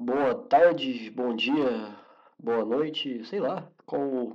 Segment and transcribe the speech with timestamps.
[0.00, 1.94] boa tarde, bom dia,
[2.38, 4.34] boa noite, sei lá, qual,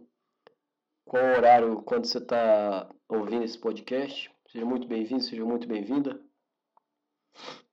[1.04, 4.31] qual horário quando você está ouvindo esse podcast.
[4.47, 6.21] Seja muito bem-vindo, seja muito bem-vinda.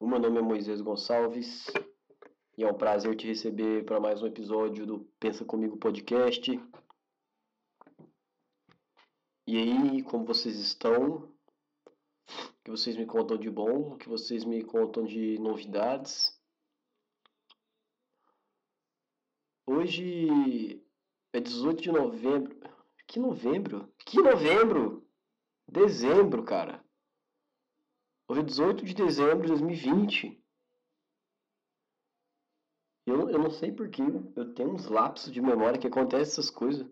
[0.00, 1.66] O meu nome é Moisés Gonçalves
[2.56, 6.50] e é um prazer te receber para mais um episódio do Pensa Comigo Podcast.
[9.46, 11.16] E aí, como vocês estão?
[11.16, 13.92] O que vocês me contam de bom?
[13.92, 16.41] O que vocês me contam de novidades?
[19.66, 20.84] Hoje
[21.32, 22.56] é 18 de novembro.
[23.06, 23.92] Que novembro?
[24.04, 25.06] Que novembro?
[25.68, 26.84] Dezembro, cara.
[28.28, 30.42] Hoje é 18 de dezembro de 2020.
[33.06, 34.02] Eu, eu não sei porquê.
[34.34, 36.86] Eu tenho uns lapsos de memória que acontecem essas coisas.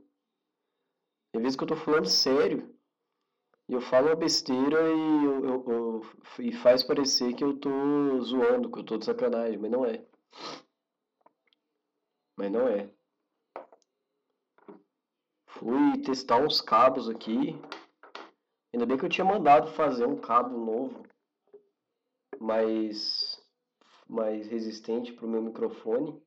[1.33, 2.73] Tem vezes que eu tô falando sério.
[3.69, 8.20] E eu falo uma besteira e, eu, eu, eu, e faz parecer que eu tô
[8.20, 10.05] zoando, que eu tô de sacanagem, mas não é.
[12.41, 12.91] Mas não é.
[15.45, 17.55] Fui testar uns cabos aqui.
[18.73, 21.06] Ainda bem que eu tinha mandado fazer um cabo novo.
[22.41, 23.39] Mais,
[24.09, 26.19] mais resistente para o meu microfone.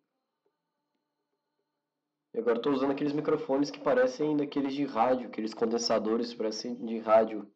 [2.32, 7.00] E agora estou usando aqueles microfones que parecem daqueles de rádio, aqueles condensadores parecem de
[7.00, 7.52] rádio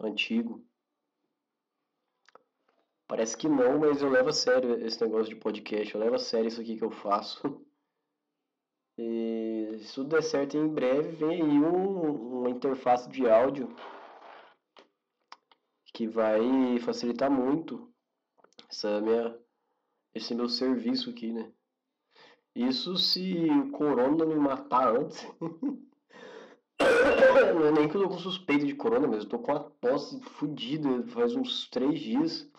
[0.00, 0.66] antigo.
[3.06, 5.94] Parece que não, mas eu levo a sério esse negócio de podcast.
[5.94, 7.42] Eu levo a sério isso aqui que eu faço.
[9.02, 13.74] E se tudo der certo em breve, vem aí um, uma interface de áudio
[15.94, 17.90] que vai facilitar muito
[18.68, 19.34] essa minha,
[20.14, 21.50] esse meu serviço aqui, né?
[22.54, 25.26] Isso se o corona me matar antes.
[27.54, 29.60] não é nem que eu tô com suspeita de corona, mas eu tô com a
[29.60, 32.50] tosse fodida faz uns três dias.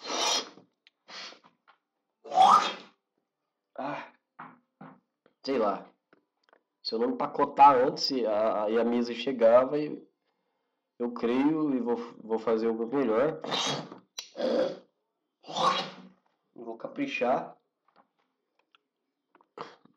[3.78, 4.12] Ah,
[5.45, 5.91] sei lá.
[6.92, 10.06] Se eu não empacotar antes, aí a, mesa chegava e
[11.00, 13.40] eu creio e vou, vou fazer o melhor.
[16.53, 17.56] Vou caprichar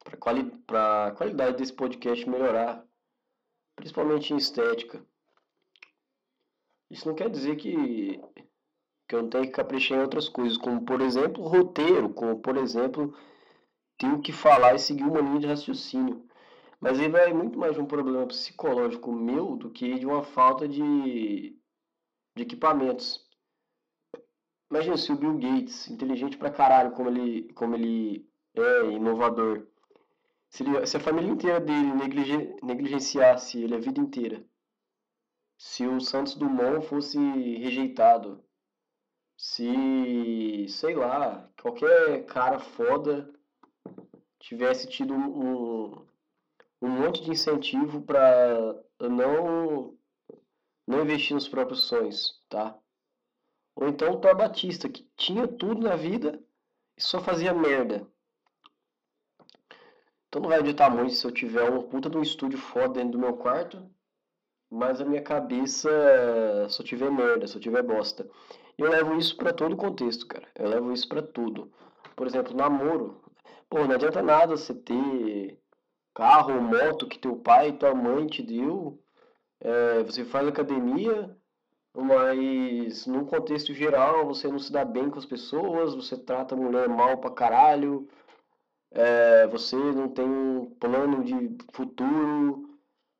[0.04, 2.86] para quali a qualidade desse podcast melhorar,
[3.74, 5.04] principalmente em estética.
[6.88, 8.22] Isso não quer dizer que,
[9.08, 12.56] que eu não tenho que caprichar em outras coisas, como por exemplo roteiro, como por
[12.56, 13.12] exemplo
[13.98, 16.24] tenho que falar e seguir uma linha de raciocínio.
[16.84, 21.58] Mas ele vai muito mais um problema psicológico meu do que de uma falta de,
[22.36, 23.26] de equipamentos.
[24.70, 29.66] Imagina se o Bill Gates, inteligente pra caralho como ele, como ele é inovador,
[30.50, 34.44] se, ele, se a família inteira dele negligen, negligenciasse ele a vida inteira,
[35.56, 37.18] se o Santos Dumont fosse
[37.56, 38.44] rejeitado,
[39.38, 43.32] se, sei lá, qualquer cara foda
[44.38, 46.04] tivesse tido um
[46.88, 49.96] monte de incentivo para não
[50.86, 52.76] não investir nos próprios sonhos, tá?
[53.74, 56.42] Ou então o Thor Batista, que tinha tudo na vida
[56.96, 58.06] e só fazia merda.
[60.28, 63.12] Então não vai adiantar muito se eu tiver um puta de um estúdio foda dentro
[63.12, 63.88] do meu quarto,
[64.70, 65.88] mas a minha cabeça
[66.68, 68.28] só tiver merda, só tiver bosta.
[68.76, 70.48] E eu levo isso para todo contexto, cara.
[70.56, 71.72] Eu levo isso para tudo.
[72.16, 73.22] Por exemplo, namoro.
[73.70, 75.58] Pô, não adianta nada você ter
[76.14, 78.98] carro, moto que teu pai e tua mãe te deu,
[79.60, 81.36] é, você faz academia,
[81.94, 86.58] mas num contexto geral você não se dá bem com as pessoas, você trata a
[86.58, 88.08] mulher mal pra caralho,
[88.92, 92.70] é, você não tem um plano de futuro,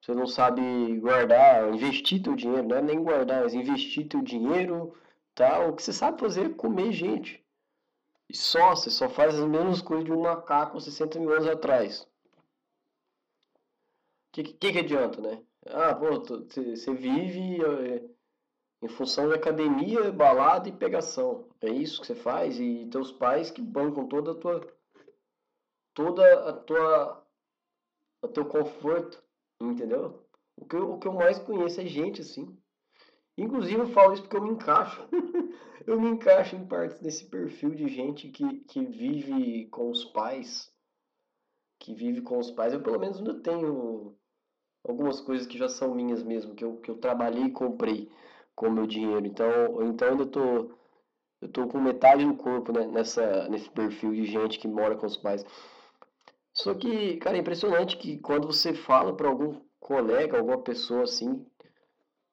[0.00, 0.62] você não sabe
[1.00, 4.94] guardar, investir teu dinheiro, não é nem guardar, mas investir teu dinheiro,
[5.34, 5.66] tá?
[5.66, 7.44] O que você sabe fazer é comer gente.
[8.28, 12.06] E só, você só faz as mesmas coisas de um macaco 60 mil anos atrás
[14.34, 15.40] que, que, que adianta, né?
[15.66, 18.04] Ah, pô, você vive é,
[18.82, 21.48] em função de academia, balada e pegação.
[21.60, 24.74] É isso que você faz e teus pais que bancam toda a tua
[25.94, 27.24] toda a tua
[28.22, 29.22] o teu conforto,
[29.60, 30.26] entendeu?
[30.56, 32.58] O que, eu, o que eu mais conheço é gente assim.
[33.38, 35.00] Inclusive eu falo isso porque eu me encaixo.
[35.86, 40.72] eu me encaixo em partes desse perfil de gente que, que vive com os pais.
[41.78, 42.72] Que vive com os pais.
[42.72, 44.16] Eu pelo menos ainda tenho
[44.84, 48.10] algumas coisas que já são minhas mesmo, que eu, que eu trabalhei e comprei
[48.54, 49.26] com o meu dinheiro.
[49.26, 50.70] Então, então ainda tô,
[51.40, 55.06] eu tô com metade do corpo né, nessa, nesse perfil de gente que mora com
[55.06, 55.44] os pais.
[56.52, 61.44] Só que, cara, é impressionante que quando você fala para algum colega, alguma pessoa assim,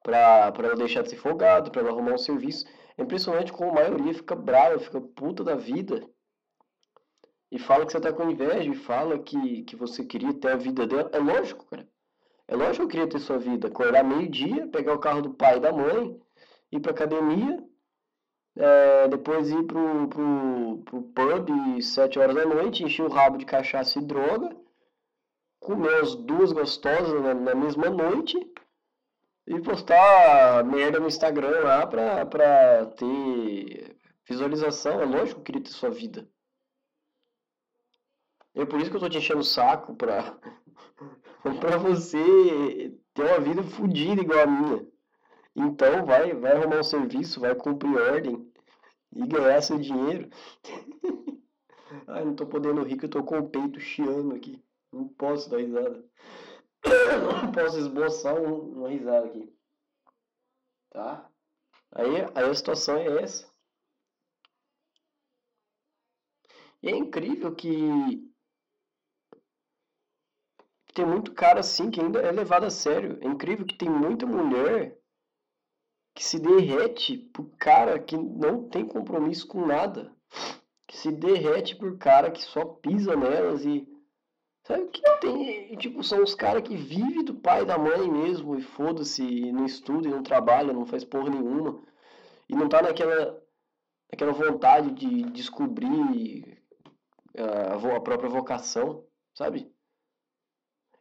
[0.02, 2.64] para ela deixar de ser folgado, para ela arrumar um serviço,
[2.96, 6.08] é impressionante como a maioria fica brava, fica puta da vida
[7.50, 10.56] e fala que você tá com inveja, e fala que, que você queria ter a
[10.56, 11.10] vida dela.
[11.12, 11.86] É lógico, cara.
[12.52, 13.68] É lógico que eu queria ter sua vida.
[13.68, 16.20] Acordar meio-dia, pegar o carro do pai e da mãe,
[16.70, 17.64] ir pra academia,
[18.54, 23.46] é, depois ir pro, pro, pro pub sete horas da noite, encher o rabo de
[23.46, 24.54] cachaça e droga,
[25.60, 28.36] comer as duas gostosas na, na mesma noite
[29.46, 33.96] e postar merda no Instagram lá pra, pra ter
[34.28, 35.00] visualização.
[35.00, 36.28] É lógico que eu queria ter sua vida.
[38.54, 40.36] É por isso que eu tô te enchendo o saco pra,
[41.60, 44.92] pra você ter uma vida fodida igual a minha.
[45.54, 48.50] Então vai, vai arrumar um serviço, vai cumprir ordem
[49.14, 50.30] e ganhar seu dinheiro.
[52.06, 54.62] Ai, não tô podendo rir que eu tô com o peito chiando aqui.
[54.90, 56.04] Não posso dar risada.
[56.84, 59.52] Não posso esboçar uma risada aqui.
[60.90, 61.30] Tá?
[61.92, 63.50] Aí, aí a situação é essa.
[66.82, 68.31] E é incrível que
[70.94, 73.18] tem muito cara assim que ainda é levado a sério.
[73.20, 74.96] É incrível que tem muita mulher
[76.14, 80.14] que se derrete por cara que não tem compromisso com nada.
[80.86, 83.88] Que se derrete por cara que só pisa nelas e.
[84.64, 85.76] Sabe que tem.
[85.76, 89.64] Tipo, são os caras que vivem do pai e da mãe mesmo e foda-se, não
[89.64, 91.82] estuda e não trabalha, não faz porra nenhuma.
[92.48, 93.42] E não tá naquela,
[94.10, 96.62] naquela vontade de descobrir
[97.36, 99.04] a, a própria vocação,
[99.34, 99.71] sabe?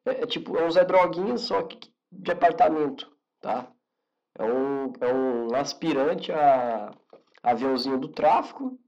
[0.06, 3.72] É, é tipo, é um Zé Droguinha, só que de apartamento, tá?
[4.38, 6.92] É um, é um aspirante a
[7.44, 8.80] aviãozinho do tráfico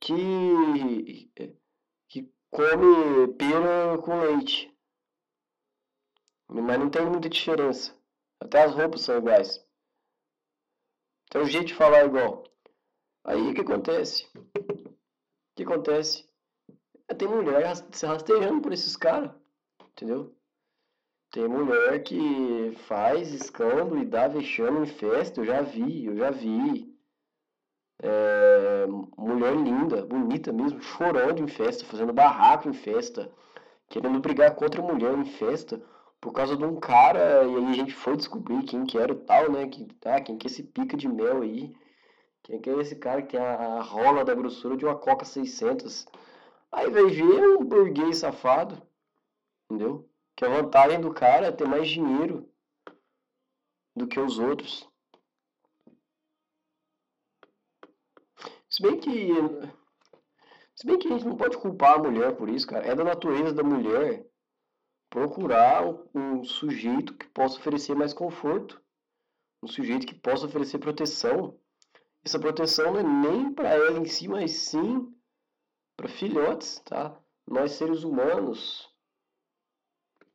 [0.00, 1.30] que,
[2.08, 4.74] que come pera com leite.
[6.48, 7.94] Mas não tem muita diferença.
[8.40, 9.64] Até as roupas são iguais.
[11.30, 12.44] Tem um jeito de falar igual.
[13.24, 14.26] Aí o que acontece?
[14.34, 16.28] O que acontece?
[17.18, 19.39] Tem mulher se rastejando por esses caras.
[20.00, 20.34] Entendeu?
[21.30, 26.30] Tem mulher que faz escândalo e dá vexame em festa, eu já vi, eu já
[26.30, 26.90] vi.
[28.02, 28.86] É,
[29.18, 33.30] mulher linda, bonita mesmo, chorando em festa, fazendo barraco em festa,
[33.90, 35.82] querendo brigar contra mulher em festa,
[36.18, 39.16] por causa de um cara, e aí a gente foi descobrir quem que era o
[39.16, 39.68] tal, né?
[39.68, 41.76] Que, ah, quem que é esse pica de mel aí?
[42.42, 45.26] Quem que é esse cara que tem a, a rola da grossura de uma Coca
[45.26, 46.06] 600?
[46.72, 48.80] Aí vai ver um burguês safado,
[49.70, 50.08] entendeu?
[50.36, 52.50] Que a vantagem do cara é ter mais dinheiro
[53.94, 54.88] do que os outros.
[58.68, 59.28] Se bem que.
[60.74, 62.86] Se bem que a gente não pode culpar a mulher por isso, cara.
[62.86, 64.26] É da natureza da mulher
[65.10, 65.84] procurar
[66.14, 68.80] um, sujeito que possa oferecer mais conforto.
[69.62, 71.58] Um sujeito que possa oferecer proteção.
[72.24, 75.14] Essa proteção não é nem para ela em si, mas sim
[75.96, 77.18] para filhotes, tá?
[77.46, 78.89] Nós seres humanos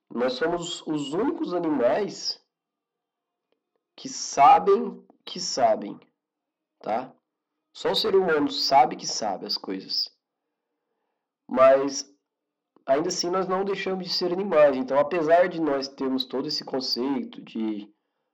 [0.10, 2.42] nós somos os únicos animais
[3.96, 6.00] que sabem que sabem,
[6.80, 7.14] tá?
[7.74, 10.10] Só o ser humano sabe que sabe as coisas.
[11.48, 12.10] Mas
[12.86, 14.78] ainda assim nós não deixamos de ser animais.
[14.78, 17.92] Então, apesar de nós termos todo esse conceito de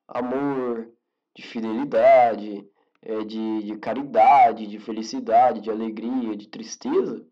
[0.07, 0.91] amor,
[1.35, 2.69] de fidelidade,
[3.01, 7.25] é, de, de caridade, de felicidade, de alegria, de tristeza,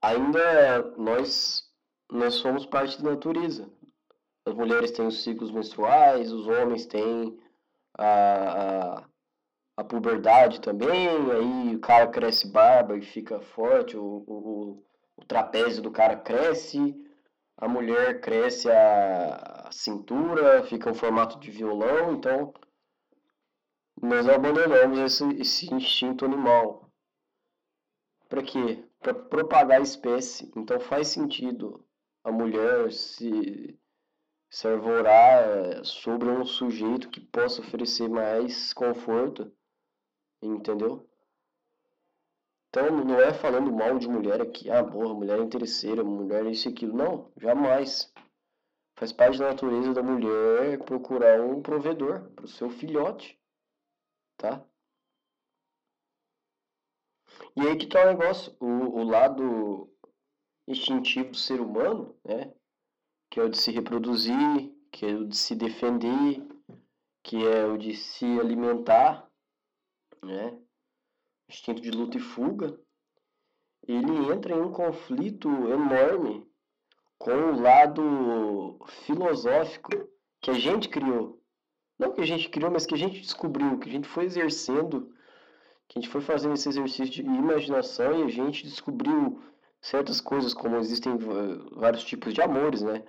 [0.00, 1.65] ainda nós
[2.10, 3.70] nós somos parte da natureza.
[4.44, 7.38] As mulheres têm os ciclos menstruais, os homens têm
[7.98, 9.08] a, a,
[9.78, 14.84] a puberdade também, aí o cara cresce barba e fica forte, o, o,
[15.16, 16.94] o trapézio do cara cresce,
[17.56, 22.54] a mulher cresce a, a cintura, fica em formato de violão, então
[24.00, 26.90] nós abandonamos esse, esse instinto animal.
[28.28, 28.84] Para quê?
[29.00, 30.52] Para propagar a espécie.
[30.56, 31.85] Então faz sentido
[32.26, 33.78] a mulher se,
[34.50, 39.52] se arvorar sobre um sujeito que possa oferecer mais conforto,
[40.42, 41.08] entendeu?
[42.68, 46.50] Então não é falando mal de mulher aqui, ah, porra, mulher é interesseira, mulher é
[46.50, 46.96] isso e aquilo.
[46.96, 48.12] Não, jamais.
[48.96, 53.40] Faz parte da natureza da mulher procurar um provedor para o seu filhote,
[54.36, 54.66] tá?
[57.54, 59.95] E aí que tá o negócio, o, o lado
[60.66, 62.52] instintivo do ser humano, né?
[63.30, 66.46] que é o de se reproduzir, que é o de se defender,
[67.22, 69.28] que é o de se alimentar,
[70.22, 70.58] né?
[71.48, 72.78] instinto de luta e fuga,
[73.86, 76.46] ele entra em um conflito enorme
[77.18, 79.90] com o lado filosófico
[80.40, 81.40] que a gente criou.
[81.98, 85.14] Não que a gente criou, mas que a gente descobriu, que a gente foi exercendo
[85.88, 89.40] que a gente foi fazendo esse exercício de imaginação e a gente descobriu
[89.80, 91.16] certas coisas, como existem
[91.72, 93.04] vários tipos de amores, né?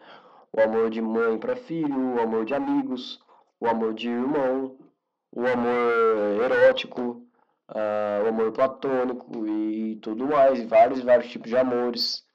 [0.52, 3.20] O amor de mãe para filho, o amor de amigos,
[3.60, 4.78] o amor de irmão,
[5.32, 7.28] o amor erótico,
[7.70, 12.26] uh, o amor platônico e tudo mais, vários vários tipos de amores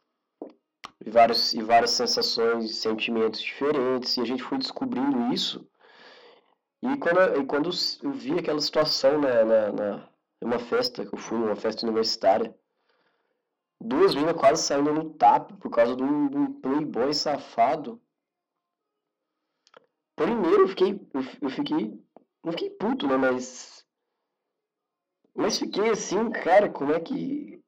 [1.05, 5.67] e várias e várias sensações e sentimentos diferentes e a gente foi descobrindo isso
[6.83, 7.71] e quando, e quando
[8.03, 10.09] eu vi aquela situação na, na, na
[10.43, 12.53] uma festa que eu fui, uma festa universitária,
[13.83, 18.01] duas meninas quase saindo no tap por causa de um, de um playboy safado.
[20.17, 22.01] Primeiro eu fiquei, eu, eu fiquei,
[22.45, 23.85] não fiquei puto, né, mas
[25.35, 27.62] mas fiquei assim, cara, como é que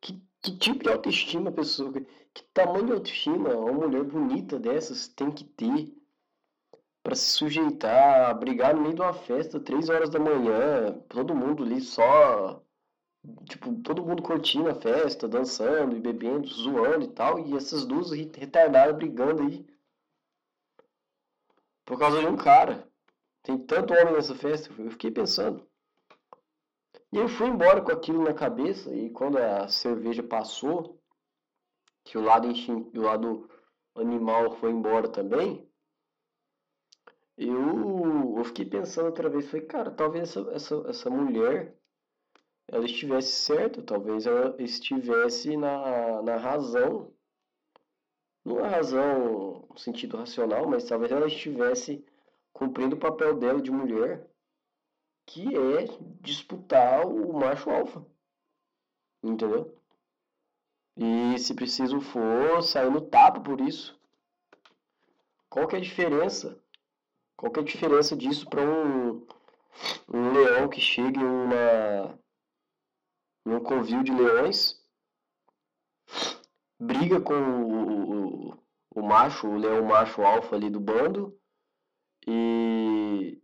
[0.00, 1.92] que, que tipo de autoestima a pessoa,
[2.32, 5.92] que tamanho de autoestima uma mulher bonita dessas tem que ter
[7.02, 11.62] para se sujeitar brigar no meio de uma festa, três horas da manhã, todo mundo
[11.62, 12.60] ali só.
[13.48, 18.10] Tipo, todo mundo curtindo a festa, dançando e bebendo, zoando e tal, e essas duas
[18.10, 19.66] retardadas brigando aí.
[21.84, 22.88] Por causa de um cara.
[23.42, 25.66] Tem tanto homem nessa festa, eu fiquei pensando.
[27.12, 31.00] E eu fui embora com aquilo na cabeça, e quando a cerveja passou,
[32.04, 33.48] que o lado, o lado
[33.94, 35.68] animal foi embora também,
[37.36, 41.76] eu, eu fiquei pensando outra vez, falei, cara, talvez essa, essa, essa mulher
[42.68, 47.12] ela estivesse certa, talvez ela estivesse na, na razão,
[48.44, 52.04] não na razão no sentido racional, mas talvez ela estivesse
[52.52, 54.28] cumprindo o papel dela de mulher,
[55.26, 55.86] que é
[56.20, 58.04] disputar o macho alfa.
[59.22, 59.76] Entendeu?
[60.96, 63.98] E se preciso for, sair no tapa por isso.
[65.48, 66.58] Qual que é a diferença
[67.36, 69.26] qual que é a diferença disso para um,
[70.08, 72.18] um leão que chega em uma
[73.46, 74.84] em um covil de leões,
[76.78, 78.62] briga com o, o,
[78.96, 81.38] o macho, o leão macho alfa ali do bando
[82.26, 83.40] e,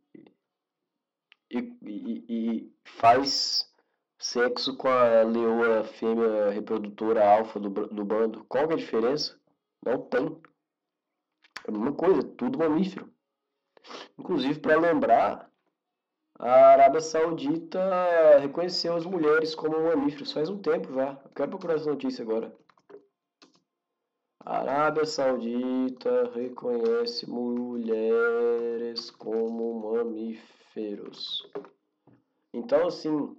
[1.50, 3.70] e, e, e faz
[4.18, 8.44] sexo com a leoa fêmea reprodutora alfa do, do bando.
[8.44, 9.38] Qual é a diferença?
[9.84, 10.40] Não tem.
[11.66, 13.12] É a mesma coisa, tudo mamífero.
[14.18, 15.51] Inclusive, para lembrar,
[16.42, 21.12] a Arábia Saudita reconheceu as mulheres como mamíferos faz um tempo já.
[21.24, 22.52] Eu quero procurar essa notícia agora.
[24.44, 31.48] A Arábia Saudita reconhece mulheres como mamíferos.
[32.52, 33.36] Então, assim,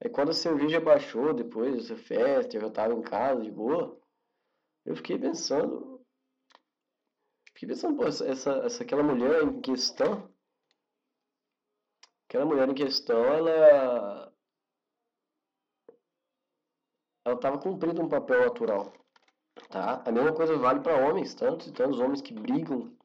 [0.00, 4.00] é quando a cerveja baixou depois dessa festa, eu já estava em casa de boa,
[4.86, 6.00] eu fiquei pensando,
[7.52, 10.29] Fiquei pensando, pô, essa, essa, aquela mulher em questão,
[12.30, 14.32] aquela mulher em questão, ela
[17.24, 18.92] ela estava cumprindo um papel natural,
[19.68, 20.00] tá?
[20.06, 22.96] A mesma coisa vale para homens, tantos e tantos homens que brigam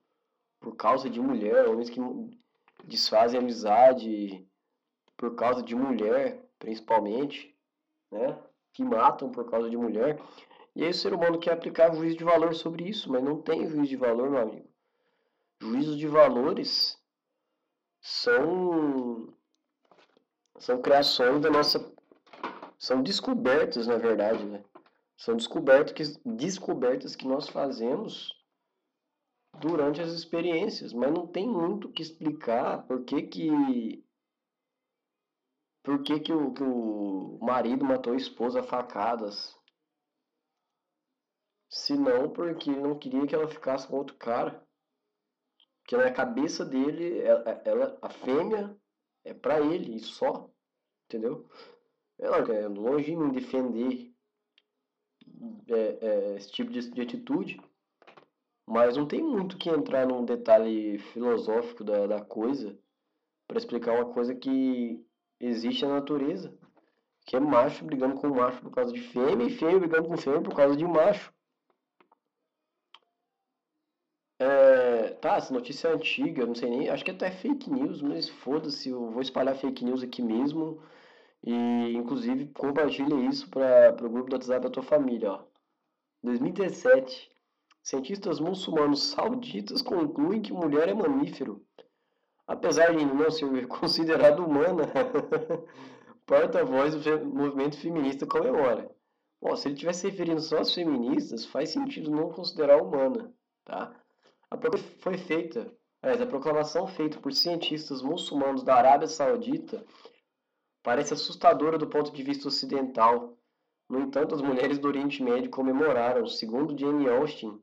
[0.59, 1.99] por causa de mulher, homens que
[2.83, 4.47] desfazem amizade
[5.17, 7.57] por causa de mulher, principalmente,
[8.11, 8.39] né?
[8.73, 10.21] Que matam por causa de mulher.
[10.75, 13.67] E aí o ser humano quer aplicar juízo de valor sobre isso, mas não tem
[13.67, 14.69] juízo de valor, meu amigo.
[15.59, 17.03] Juízo de valores
[18.05, 19.33] são
[20.59, 21.91] são criações da nossa
[22.77, 24.63] são descobertas, na verdade, né?
[25.17, 28.31] São descobertas que, descobertas que nós fazemos
[29.59, 34.05] durante as experiências, mas não tem muito que explicar por que que
[35.81, 39.55] por que, que, o, que o marido matou a esposa a facadas,
[41.69, 44.64] se não porque não queria que ela ficasse com outro cara.
[45.85, 48.75] Porque na cabeça dele, ela, ela a fêmea
[49.23, 50.49] é para ele e só.
[51.05, 51.47] Entendeu?
[52.17, 54.11] Ela é longe de defender
[55.67, 57.61] é, é, esse tipo de, de atitude.
[58.65, 62.75] Mas não tem muito que entrar num detalhe filosófico da, da coisa
[63.47, 65.05] para explicar uma coisa que
[65.39, 66.51] existe na natureza.
[67.27, 70.41] Que é macho brigando com macho por causa de fêmea e fêmea brigando com fêmea
[70.41, 71.31] por causa de macho.
[74.39, 74.84] É,
[75.25, 78.29] tá, essa notícia é antiga, não sei nem, acho que até é fake news, mas
[78.29, 80.79] foda-se, eu vou espalhar fake news aqui mesmo.
[81.43, 85.43] E inclusive compartilha isso para o grupo do WhatsApp da tua família, ó.
[86.23, 87.31] 2017.
[87.81, 91.63] Cientistas muçulmanos sauditas concluem que mulher é mamífero.
[92.47, 94.91] Apesar de não ser considerada humana,
[96.25, 98.89] porta-voz do movimento feminista comemora.
[99.41, 103.95] Bom, se ele estivesse referindo só às feministas, faz sentido não considerar humana, tá?
[104.49, 104.57] A
[104.99, 105.71] foi feita,
[106.01, 109.85] a proclamação feita por cientistas muçulmanos da Arábia Saudita
[110.83, 113.35] parece assustadora do ponto de vista ocidental.
[113.89, 117.59] No entanto, as mulheres do Oriente Médio comemoraram, segundo Jane Austen,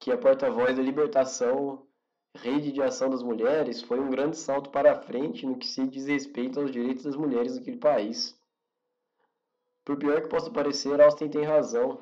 [0.00, 1.86] que a porta-voz da libertação,
[2.36, 5.86] rede de ação das mulheres, foi um grande salto para a frente no que se
[5.86, 8.36] diz respeito aos direitos das mulheres naquele país.
[9.84, 12.00] Por pior que possa parecer, Austin tem razão.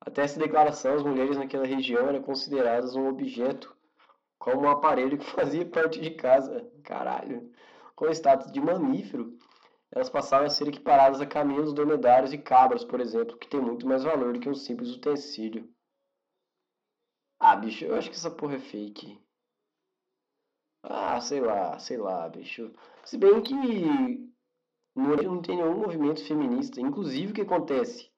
[0.00, 3.76] Até essa declaração, as mulheres naquela região eram consideradas um objeto,
[4.38, 6.70] como um aparelho que fazia parte de casa.
[6.82, 7.52] Caralho.
[7.94, 9.36] Com status de mamífero,
[9.92, 13.86] elas passaram a ser equiparadas a camelos, dromedários e cabras, por exemplo, que tem muito
[13.86, 15.68] mais valor do que um simples utensílio.
[17.38, 19.20] Ah, bicho, eu acho que essa porra é fake.
[20.82, 22.72] Ah, sei lá, sei lá, bicho.
[23.04, 23.54] Se bem que
[24.94, 26.80] não tem nenhum movimento feminista.
[26.80, 28.10] Inclusive, o que acontece?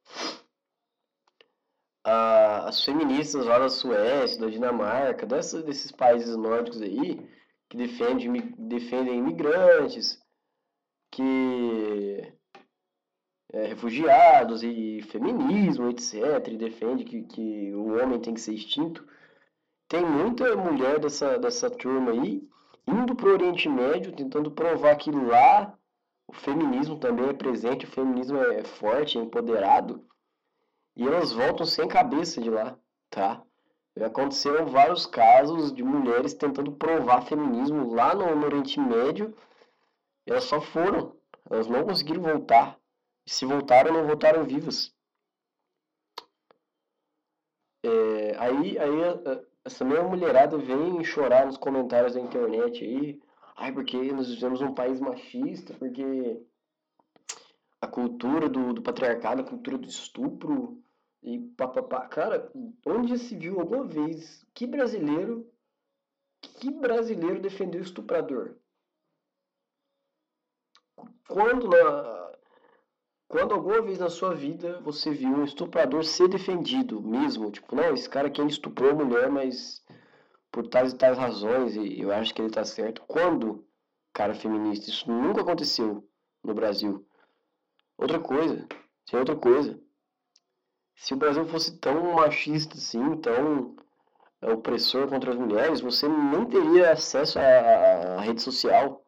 [2.04, 7.20] Ah, as feministas lá da Suécia, da Dinamarca, desses países nórdicos aí,
[7.68, 10.20] que defendem, defendem imigrantes,
[11.10, 12.32] que
[13.52, 19.06] é, refugiados e feminismo, etc., e defende que, que o homem tem que ser extinto.
[19.88, 22.42] Tem muita mulher dessa, dessa turma aí
[22.86, 25.76] indo para o Oriente Médio, tentando provar que lá
[26.26, 30.04] o feminismo também é presente, o feminismo é forte, é empoderado,
[30.96, 32.78] e elas voltam sem cabeça de lá,
[33.10, 33.42] tá?
[34.00, 39.36] Aconteceram vários casos de mulheres tentando provar feminismo lá no, Oriente Médio,
[40.26, 41.14] elas só foram,
[41.50, 42.78] elas não conseguiram voltar,
[43.26, 44.94] e se voltaram, não voltaram vivas.
[47.84, 53.20] É, aí, aí essa mesma mulherada vem chorar nos comentários da internet aí,
[53.56, 56.40] ai, porque nós vivemos um país machista, porque
[57.82, 60.80] a cultura do, do patriarcado, a cultura do estupro
[61.20, 62.06] e papapá.
[62.06, 62.48] Cara,
[62.86, 65.50] onde se viu alguma vez que brasileiro,
[66.40, 68.54] que brasileiro defendeu estuprador?
[71.28, 72.32] Quando na,
[73.26, 77.94] quando alguma vez na sua vida você viu um estuprador ser defendido mesmo, tipo, não,
[77.94, 79.82] esse cara aqui ele estuprou a mulher, mas
[80.52, 83.02] por tais e tais razões, e eu acho que ele tá certo.
[83.08, 83.66] Quando,
[84.12, 86.06] cara feminista, isso nunca aconteceu
[86.44, 87.04] no Brasil.
[88.02, 88.66] Outra coisa,
[89.08, 89.78] tem outra coisa.
[90.96, 93.76] Se o Brasil fosse tão machista assim, tão
[94.42, 97.42] opressor contra as mulheres, você não teria acesso à,
[98.16, 99.04] à rede social.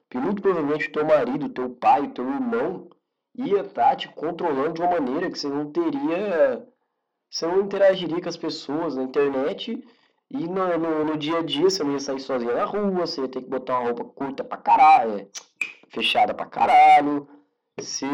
[0.00, 2.88] Porque muito provavelmente o teu marido, teu pai, teu irmão
[3.34, 6.66] ia estar tá te controlando de uma maneira que você não teria.
[7.28, 9.78] Você não interagiria com as pessoas na internet
[10.30, 13.20] e no, no, no dia a dia você não ia sair sozinha na rua, você
[13.20, 15.28] ia ter que botar uma roupa curta pra caralho, é,
[15.90, 17.28] fechada pra caralho,
[17.78, 18.06] você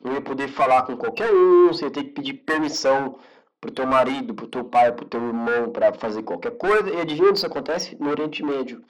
[0.00, 3.18] não ia poder falar com qualquer um, você ia ter que pedir permissão
[3.60, 6.90] pro teu marido, pro teu pai, pro teu irmão para fazer qualquer coisa.
[6.90, 7.96] E adivinha onde isso acontece?
[7.96, 8.84] No Oriente Médio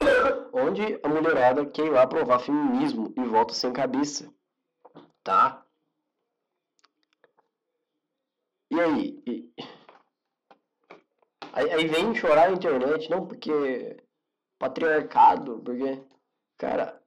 [0.52, 4.32] onde a mulherada quer ir lá provar feminismo e volta sem cabeça,
[5.22, 5.64] tá?
[8.70, 9.22] E aí?
[9.26, 9.52] E...
[11.52, 11.70] aí?
[11.72, 13.96] Aí vem chorar na internet, não porque
[14.58, 16.02] patriarcado, porque,
[16.56, 17.02] cara,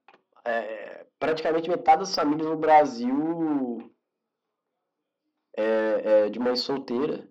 [0.48, 3.92] é, praticamente metade das famílias no Brasil
[5.56, 7.28] é, é de mãe solteira.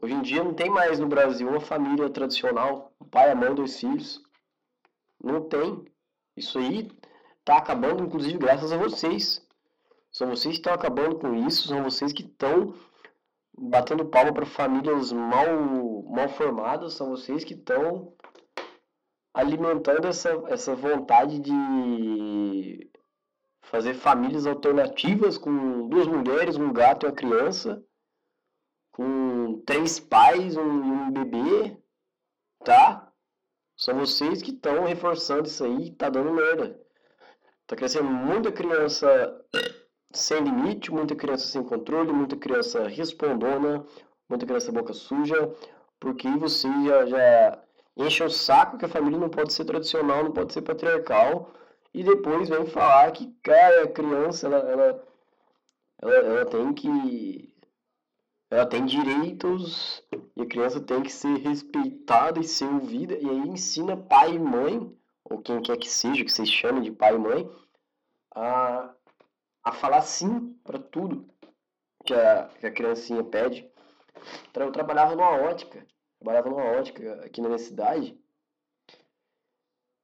[0.00, 3.54] Hoje em dia não tem mais no Brasil uma família tradicional, o pai, a mãe,
[3.54, 4.22] dois filhos.
[5.22, 5.84] Não tem.
[6.36, 6.88] Isso aí
[7.40, 9.44] está acabando, inclusive, graças a vocês.
[10.10, 12.74] São vocês que estão acabando com isso, são vocês que estão
[13.56, 15.46] batendo palma para famílias mal,
[16.04, 18.14] mal formadas, são vocês que estão
[19.34, 22.90] alimentando essa, essa vontade de
[23.62, 27.82] fazer famílias alternativas com duas mulheres, um gato e uma criança
[28.92, 31.76] com três pais e um, um, bebê,
[32.64, 33.12] tá?
[33.76, 36.80] São vocês que estão reforçando isso aí, tá dando merda.
[37.66, 39.06] Tá crescendo muita criança
[40.12, 43.84] sem limite, muita criança sem controle, muita criança respondona,
[44.28, 45.54] muita criança boca suja,
[46.00, 47.64] porque você já, já
[47.98, 51.50] enche o saco que a família não pode ser tradicional, não pode ser patriarcal,
[51.92, 55.04] e depois vem falar que, cara, a criança, ela, ela,
[56.00, 57.54] ela, ela tem que
[58.50, 60.02] ela tem direitos
[60.34, 63.14] e a criança tem que ser respeitada e ser ouvida.
[63.14, 66.90] E aí ensina pai e mãe, ou quem quer que seja, que vocês chamem de
[66.90, 67.50] pai e mãe,
[68.34, 68.94] a,
[69.62, 71.28] a falar sim para tudo
[72.04, 73.68] que a, que a criancinha pede.
[74.54, 75.86] Eu trabalhava numa ótica,
[76.18, 78.18] trabalhava numa ótica aqui na minha cidade,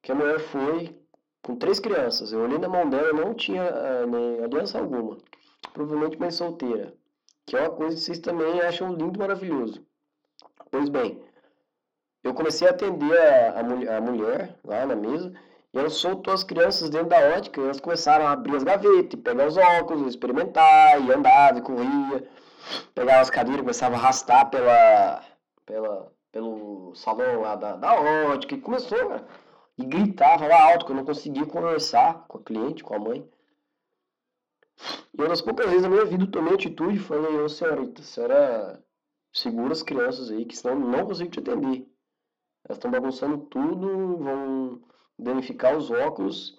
[0.02, 0.98] que a mulher foi
[1.42, 2.32] com três crianças.
[2.32, 5.18] Eu olhei na mão dela, não tinha uh, nem aliança alguma.
[5.72, 6.94] Provavelmente mãe solteira
[7.46, 9.84] que é uma coisa que vocês também acham lindo maravilhoso.
[10.70, 11.22] Pois bem,
[12.22, 15.32] eu comecei a atender a, a, a mulher lá na mesa
[15.72, 19.20] E ela soltou as crianças dentro da ótica e elas começaram a abrir as gavetas,
[19.20, 22.28] pegar os óculos, experimentar, e andava, e corria,
[22.94, 25.22] pegava as cadeiras, começava a arrastar pela,
[25.66, 27.94] pela, pelo salão lá da, da
[28.30, 29.26] ótica, e começou, cara.
[29.76, 33.28] E gritava lá alto, que eu não conseguia conversar com a cliente, com a mãe.
[35.12, 38.02] E uma das poucas vezes na minha vida eu tomei atitude e falei, ô senhorita,
[38.02, 38.82] senhora
[39.32, 41.88] segura as crianças aí, que senão eu não consigo te atender.
[42.64, 44.82] Elas estão bagunçando tudo, vão
[45.18, 46.58] danificar os óculos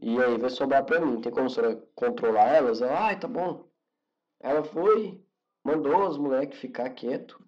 [0.00, 1.20] e aí vai sobrar para mim.
[1.20, 2.80] Tem como a senhora controlar elas?
[2.80, 3.68] Ela, ai, tá bom.
[4.40, 5.22] Ela foi,
[5.64, 7.42] mandou os moleques ficar quieto.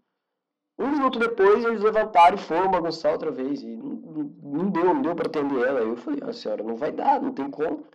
[0.83, 3.62] Um minuto depois eles levantaram e foram bagunçar outra vez.
[3.62, 5.81] E não, não deu, não deu para atender ela.
[5.81, 7.87] Eu falei, ah, senhora, não vai dar, não tem como.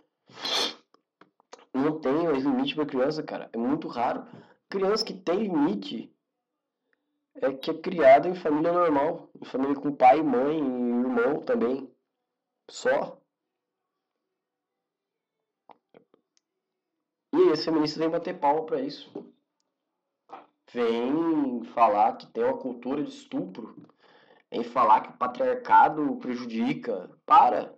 [1.74, 3.50] Não tem limite para criança, cara.
[3.52, 4.26] É muito raro.
[4.70, 6.10] Criança que tem limite
[7.34, 9.28] é que é criada em família normal.
[9.38, 11.92] Em família com pai, mãe e irmão também.
[12.70, 13.20] Só.
[17.34, 19.12] E aí, as feministas vêm bater palma para isso.
[20.72, 23.74] Vem falar que tem uma cultura de estupro.
[24.50, 27.10] Vem falar que o patriarcado prejudica.
[27.24, 27.74] Para!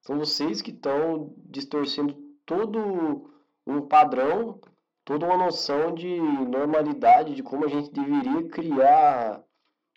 [0.00, 2.14] São vocês que estão distorcendo
[2.46, 3.30] todo
[3.66, 4.60] um padrão,
[5.04, 9.44] toda uma noção de normalidade, de como a gente deveria criar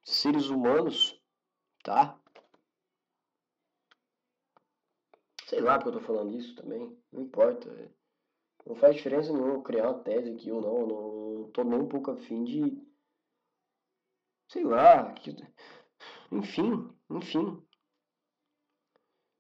[0.03, 1.21] seres humanos,
[1.83, 2.17] tá?
[5.45, 6.97] Sei lá porque eu tô falando isso também.
[7.11, 7.69] Não importa.
[8.65, 10.87] Não faz diferença nenhuma criar uma tese aqui ou não.
[10.87, 12.77] Não tô nem um pouco afim de.
[14.47, 15.11] Sei lá.
[15.13, 15.35] Que...
[16.31, 17.61] Enfim, enfim.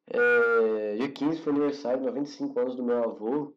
[0.07, 0.95] É...
[0.97, 3.55] Dia 15 foi aniversário, 95 anos do meu avô.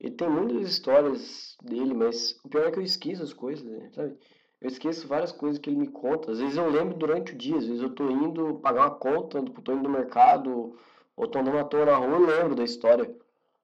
[0.00, 3.90] E tem muitas histórias dele, mas o pior é que eu esqueço as coisas, né?
[3.92, 4.16] sabe?
[4.60, 6.32] Eu esqueço várias coisas que ele me conta.
[6.32, 9.42] Às vezes eu lembro durante o dia, às vezes eu tô indo pagar uma conta,
[9.42, 10.76] tô indo no mercado,
[11.16, 13.12] ou tô andando à toa na rua, eu lembro da história.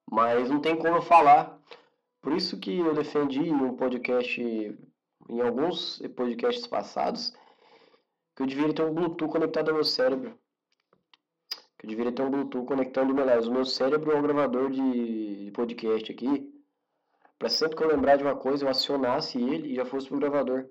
[0.09, 1.59] Mas não tem como eu falar.
[2.21, 7.31] Por isso que eu defendi em um podcast, em alguns podcasts passados,
[8.35, 10.37] que eu deveria ter um Bluetooth conectado ao meu cérebro.
[11.77, 16.11] Que eu deveria ter um Bluetooth conectando meu, o meu cérebro ao gravador de podcast
[16.11, 16.51] aqui.
[17.37, 20.17] Para sempre que eu lembrar de uma coisa, eu acionasse ele e já fosse pro
[20.17, 20.67] gravador.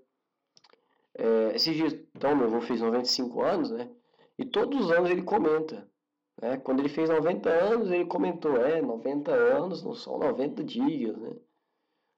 [1.15, 3.89] É, esses dias, então, meu avô fez 95 anos, né?
[4.37, 5.89] E todos os anos ele comenta.
[6.41, 6.57] Né?
[6.59, 11.33] Quando ele fez 90 anos, ele comentou, é, 90 anos não são 90 dias, né?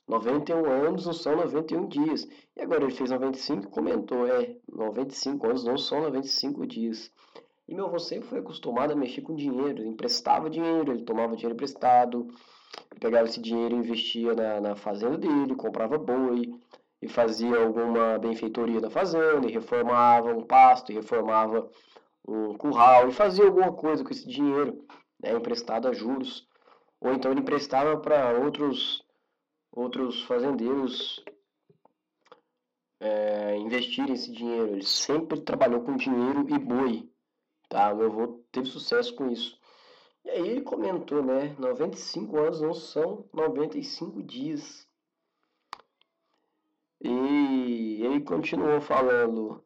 [0.08, 2.28] 91 anos não são 91 dias.
[2.56, 7.12] E agora ele fez 95 comentou, é, 95 anos não são 95 dias.
[7.68, 11.34] E meu avô sempre foi acostumado a mexer com dinheiro, ele emprestava dinheiro, ele tomava
[11.34, 12.28] dinheiro emprestado,
[13.00, 16.54] pegava esse dinheiro e investia na, na fazenda dele, comprava boi,
[17.02, 21.68] e fazia alguma benfeitoria na fazenda, e reformava um pasto, e reformava
[22.26, 24.84] um curral e fazia alguma coisa com esse dinheiro
[25.20, 26.46] né, emprestado a juros.
[27.00, 29.04] Ou então ele emprestava para outros,
[29.70, 31.24] outros fazendeiros
[33.00, 34.72] é, investirem esse dinheiro.
[34.72, 37.10] Ele sempre trabalhou com dinheiro e boi.
[37.68, 37.94] Tá?
[37.94, 39.58] Meu avô teve sucesso com isso.
[40.24, 41.54] E aí ele comentou, né?
[41.58, 44.86] 95 anos não são 95 dias.
[47.00, 49.65] E ele continuou falando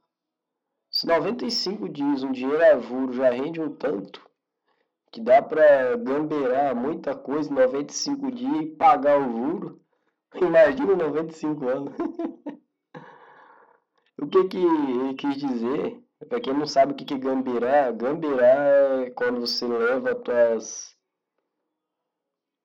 [1.01, 4.21] se 95 dias um dinheiro avulso já rende um tanto,
[5.11, 9.81] que dá para gamberar muita coisa em 95 dias e pagar o juro,
[10.37, 11.95] imagina 95 anos.
[14.21, 16.05] o que que ele quis dizer?
[16.29, 20.95] Para quem não sabe o que que é gamberar, gamberar é quando você leva tuas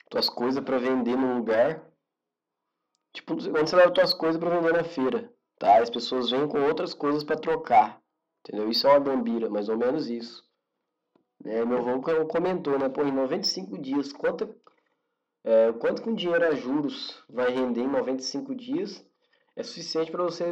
[0.10, 1.90] tuas coisas para vender num lugar.
[3.14, 5.82] Tipo, quando você leva tuas coisas para vender na feira, tá?
[5.82, 8.04] As pessoas vêm com outras coisas para trocar.
[8.46, 8.70] Entendeu?
[8.70, 10.48] Isso é uma gambira, mais ou menos isso.
[11.44, 11.66] Né?
[11.66, 12.88] Meu avô comentou, né?
[12.90, 14.56] Pô, em 95 dias, quanto,
[15.44, 19.04] é, quanto um dinheiro a juros vai render em 95 dias
[19.56, 20.46] é suficiente para você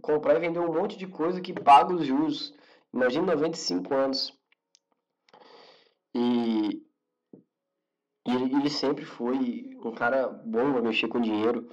[0.00, 2.54] comprar e vender um monte de coisa que paga os juros.
[2.92, 4.38] Imagina 95 anos.
[6.14, 6.86] E,
[8.26, 11.68] e ele, sempre foi um cara bom a mexer com dinheiro.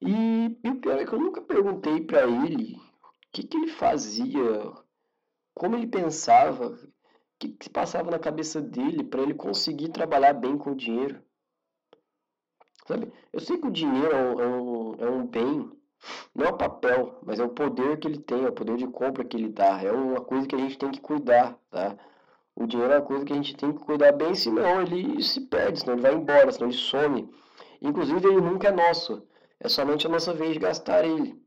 [0.00, 2.87] E, e o pior é que eu nunca perguntei para ele
[3.32, 4.72] que, que ele fazia,
[5.54, 6.78] como ele pensava, o
[7.38, 11.22] que, que se passava na cabeça dele para ele conseguir trabalhar bem com o dinheiro.
[12.86, 13.12] Sabe?
[13.32, 15.70] Eu sei que o dinheiro é um, é um, é um bem,
[16.34, 18.86] não é o papel, mas é o poder que ele tem, é o poder de
[18.86, 19.82] compra que ele dá.
[19.82, 21.96] É uma coisa que a gente tem que cuidar, tá?
[22.54, 25.40] O dinheiro é uma coisa que a gente tem que cuidar bem, senão ele se
[25.42, 27.30] perde, senão ele vai embora, senão ele some.
[27.80, 29.22] Inclusive, ele nunca é nosso.
[29.60, 31.40] É somente a nossa vez de gastar ele.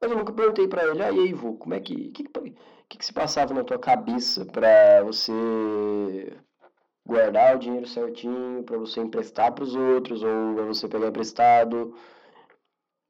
[0.00, 3.06] Mas eu nunca perguntei para ele, ah, e aí, como é que, que, que, que
[3.06, 5.32] se passava na tua cabeça para você
[7.06, 11.94] guardar o dinheiro certinho, para você emprestar para os outros ou para você pegar emprestado?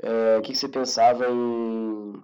[0.02, 2.20] É, o que, que você pensava em,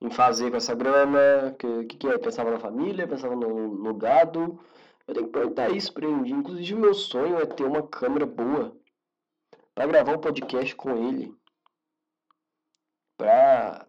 [0.00, 1.50] em fazer com essa grana?
[1.52, 2.18] O que, que, que é?
[2.18, 3.08] Pensava na família?
[3.08, 4.60] Pensava no, no gado?
[5.06, 6.30] Eu tenho que perguntar isso para ele.
[6.30, 8.74] Inclusive, o meu sonho é ter uma câmera boa
[9.74, 11.34] para gravar um podcast com ele.
[13.16, 13.86] Para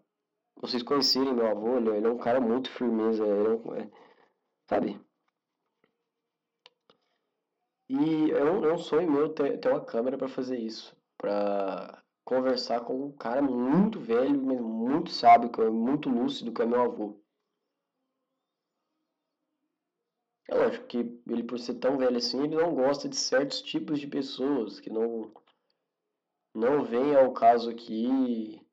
[0.56, 3.90] vocês conhecerem meu avô, ele, é um cara muito firmeza, ele é um, é,
[4.68, 5.00] sabe?
[7.88, 12.02] E é um, é um sonho meu ter, ter uma câmera para fazer isso, para
[12.24, 17.20] conversar com um cara muito velho, muito sábio, é muito lúcido, que é meu avô.
[20.48, 24.00] É lógico que ele, por ser tão velho assim, ele não gosta de certos tipos
[24.00, 25.32] de pessoas, que não,
[26.54, 28.65] não vem ao caso aqui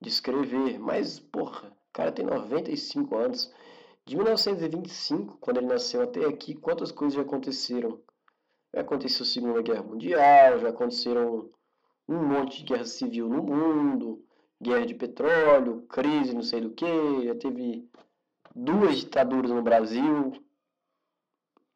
[0.00, 0.78] descrever.
[0.78, 3.52] Mas, porra, o cara tem 95 anos.
[4.06, 8.00] De 1925, quando ele nasceu até aqui, quantas coisas já aconteceram?
[8.74, 11.50] Já aconteceu a Segunda Guerra Mundial, já aconteceram
[12.08, 14.24] um monte de guerra civil no mundo,
[14.60, 17.88] guerra de petróleo, crise não sei do que, já teve
[18.54, 20.32] duas ditaduras no Brasil,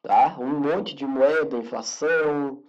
[0.01, 0.37] tá?
[0.39, 2.63] Um monte de moeda, inflação,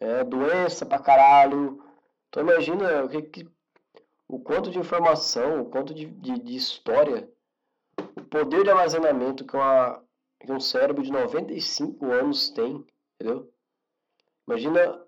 [0.00, 1.82] é, doença pra caralho.
[2.28, 3.48] Então imagina o, que, que,
[4.28, 7.30] o quanto de informação, o quanto de, de, de história,
[8.16, 10.02] o poder de armazenamento que, uma,
[10.40, 12.84] que um cérebro de 95 anos tem,
[13.14, 13.52] entendeu?
[14.46, 15.04] Imagina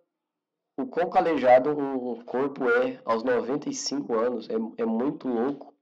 [0.79, 4.49] o quão calejado um corpo é aos 95 anos.
[4.49, 5.75] É, é muito louco.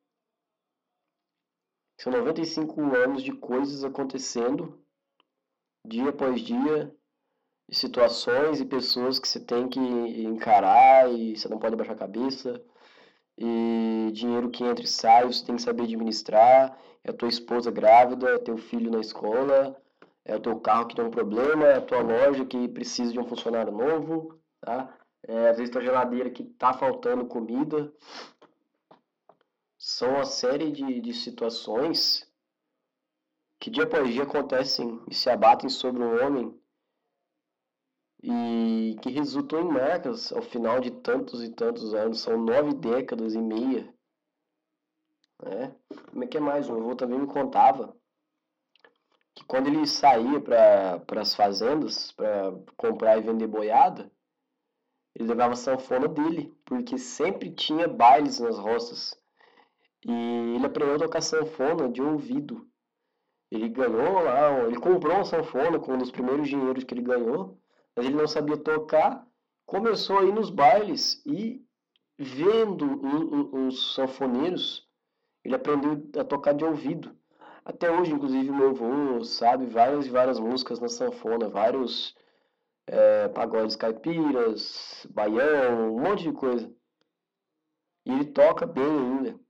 [2.01, 4.81] São 95 anos de coisas acontecendo
[5.87, 6.95] dia após dia,
[7.69, 11.99] de situações e pessoas que você tem que encarar e você não pode baixar a
[11.99, 12.63] cabeça.
[13.37, 16.79] E dinheiro que entra e sai, você tem que saber administrar.
[17.03, 19.77] É a tua esposa grávida, é teu filho na escola,
[20.25, 23.19] é o teu carro que tem um problema, é a tua loja que precisa de
[23.21, 24.97] um funcionário novo, tá?
[25.27, 27.93] É, às vezes tua geladeira que tá faltando comida.
[29.79, 32.27] São uma série de, de situações
[33.59, 36.59] que dia após dia acontecem e se abatem sobre o homem
[38.27, 42.21] e que resultam em marcas ao final de tantos e tantos anos.
[42.21, 43.93] São nove décadas e meia.
[45.43, 45.77] Né?
[46.11, 46.71] Como é que é mais?
[46.71, 47.95] O avô também me contava
[49.35, 54.11] que quando ele saía para as fazendas para comprar e vender boiada,
[55.15, 59.15] ele levava sanfona dele, porque sempre tinha bailes nas roças.
[60.07, 60.13] E
[60.55, 62.67] ele aprendeu a tocar sanfona de ouvido.
[63.51, 67.61] Ele ganhou lá, ele comprou uma sanfona com um dos primeiros dinheiros que ele ganhou,
[67.97, 69.27] ele não sabia tocar.
[69.67, 71.65] Começou a ir nos bailes e
[72.19, 73.01] vendo
[73.67, 74.87] os sanfoneiros,
[75.43, 77.17] ele aprendeu a tocar de ouvido.
[77.65, 82.15] Até hoje, inclusive, meu avô sabe várias e várias músicas na sanfona, vários
[82.87, 86.71] é, pagodes caipiras, baião, um monte de coisa.
[88.05, 89.41] E ele toca bem ainda.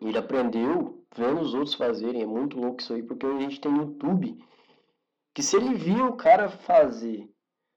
[0.00, 2.22] Ele aprendeu vendo os outros fazerem.
[2.22, 4.38] É muito louco isso aí, porque a gente tem YouTube
[5.34, 7.28] que se ele viu o cara fazer,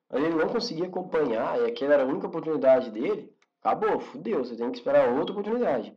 [0.10, 4.56] mas ele não conseguia acompanhar, e aquela era a única oportunidade dele, acabou, fudeu, você
[4.56, 5.96] tem que esperar outra oportunidade.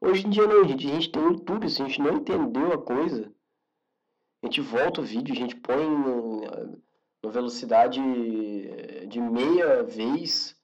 [0.00, 2.78] Hoje em dia não, gente, a gente tem YouTube, se a gente não entendeu a
[2.78, 3.30] coisa,
[4.42, 6.80] a gente volta o vídeo, a gente põe no,
[7.30, 8.00] velocidade
[9.06, 10.56] de meia vez,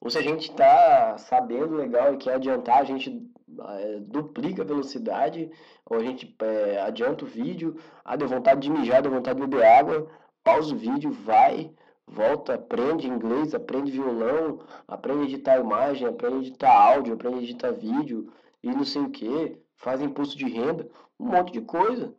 [0.00, 4.66] ou se a gente está sabendo legal e quer adiantar, a gente é, duplica a
[4.66, 5.50] velocidade,
[5.84, 9.46] ou a gente é, adianta o vídeo, ah, deu vontade de mijar, deu vontade de
[9.46, 10.08] beber água,
[10.42, 11.72] pausa o vídeo, vai,
[12.10, 17.42] volta, aprende inglês, aprende violão, aprende a editar imagem, aprende a editar áudio, aprende a
[17.42, 22.14] editar vídeo, e não sei o que, faz imposto de renda, um monte de coisa.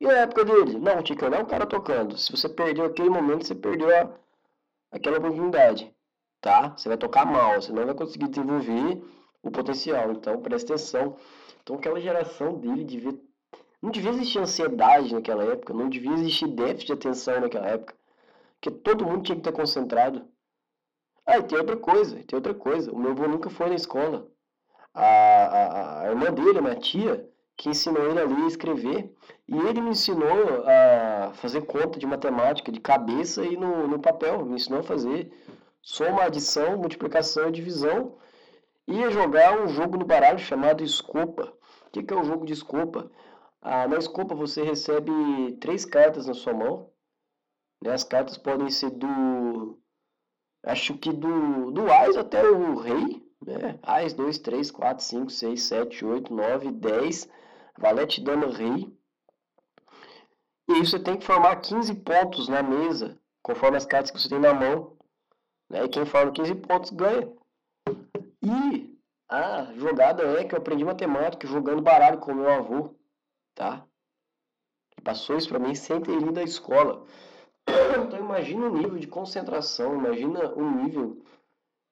[0.00, 0.78] E a época dele?
[0.78, 2.18] Não, tinha que o cara tocando.
[2.18, 4.10] Se você perdeu aquele momento, você perdeu a,
[4.92, 5.92] aquela oportunidade,
[6.40, 6.74] tá?
[6.76, 9.02] Você vai tocar mal, você não vai conseguir desenvolver
[9.42, 10.12] o potencial.
[10.12, 11.16] Então, presta atenção.
[11.62, 13.18] Então, aquela geração dele devia.
[13.80, 17.94] Não devia existir ansiedade naquela época, não devia existir déficit de atenção naquela época.
[18.60, 20.26] Porque todo mundo tinha que estar concentrado.
[21.26, 22.92] Ah, e tem outra coisa, tem outra coisa.
[22.92, 24.28] O meu avô nunca foi na escola.
[24.94, 29.12] A, a, a irmã dele, a minha tia, que ensinou ele a ler e escrever.
[29.48, 34.44] E ele me ensinou a fazer conta de matemática de cabeça e no, no papel.
[34.44, 35.32] Me ensinou a fazer
[35.82, 38.16] soma, adição, multiplicação e divisão
[38.86, 41.52] ia jogar um jogo no baralho chamado Escopa.
[41.86, 43.10] O que, que é o jogo de Escopa?
[43.60, 45.10] Ah, na Escopa você recebe
[45.60, 46.90] três cartas na sua mão.
[47.86, 47.92] Né?
[47.94, 49.78] As cartas podem ser do.
[50.64, 53.24] Acho que do, do Ás até o Rei.
[53.44, 53.78] Né?
[53.82, 57.28] Ás 2, 3, 4, 5, 6, 7, 8, 9, 10.
[57.78, 58.92] valete, dama, rei.
[60.68, 64.28] E aí você tem que formar 15 pontos na mesa, conforme as cartas que você
[64.28, 64.96] tem na mão.
[65.70, 65.84] Né?
[65.84, 67.32] E quem forma 15 pontos ganha.
[68.42, 72.94] E a jogada é que eu aprendi matemática jogando baralho com meu avô,
[73.54, 73.86] tá?
[75.04, 77.06] Passou isso para mim sem ter ido à escola.
[77.68, 81.22] Então imagina o nível de concentração, imagina o nível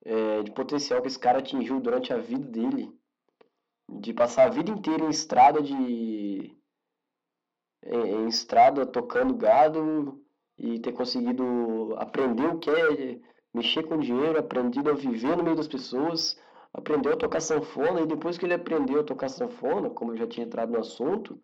[0.04, 2.92] é, de potencial que esse cara atingiu durante a vida dele.
[3.88, 6.56] De passar a vida inteira em estrada de
[7.84, 10.20] em, estrada tocando gado
[10.56, 13.20] e ter conseguido aprender o que é
[13.52, 16.36] mexer com dinheiro, aprendido a viver no meio das pessoas,
[16.72, 20.26] aprendeu a tocar sanfona e depois que ele aprendeu a tocar sanfona, como eu já
[20.26, 21.40] tinha entrado no assunto,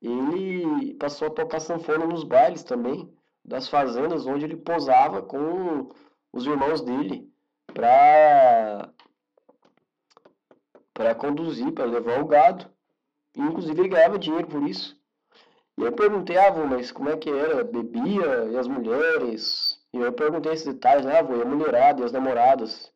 [0.00, 3.12] ele passou a tocar sanfona nos bailes também,
[3.48, 5.88] das fazendas onde ele posava com
[6.32, 7.32] os irmãos dele
[7.66, 8.92] para
[10.92, 12.68] para conduzir, para levar o gado.
[13.36, 14.98] E, inclusive ele ganhava dinheiro por isso.
[15.78, 17.62] E eu perguntei, ah, avô, mas como é que era?
[17.62, 19.80] Bebia e as mulheres?
[19.92, 22.92] E eu perguntei esses detalhes, ah, avô, e a mulherada e as namoradas?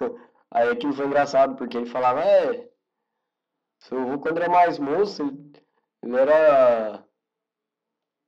[0.50, 2.68] Aí aquilo foi engraçado, porque ele falava, é,
[3.80, 5.22] seu avô quando era mais moço,
[6.02, 7.04] ele era,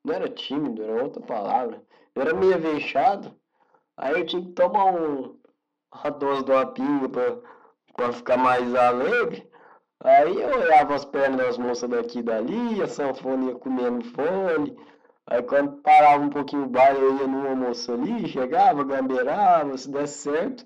[0.08, 1.82] não era tímido, era outra palavra,
[2.14, 3.34] ele era meio avexado,
[3.96, 5.38] aí eu tinha que tomar um,
[5.94, 7.38] uma dose de uma pinga pra,
[7.94, 9.48] pra ficar mais alegre,
[10.00, 14.76] Aí eu olhava as pernas das moças daqui e dali, a sanfona ia comendo fone.
[15.26, 19.90] Aí quando parava um pouquinho o baile, eu ia no almoço ali, chegava, gambeirava, se
[19.90, 20.64] desse certo.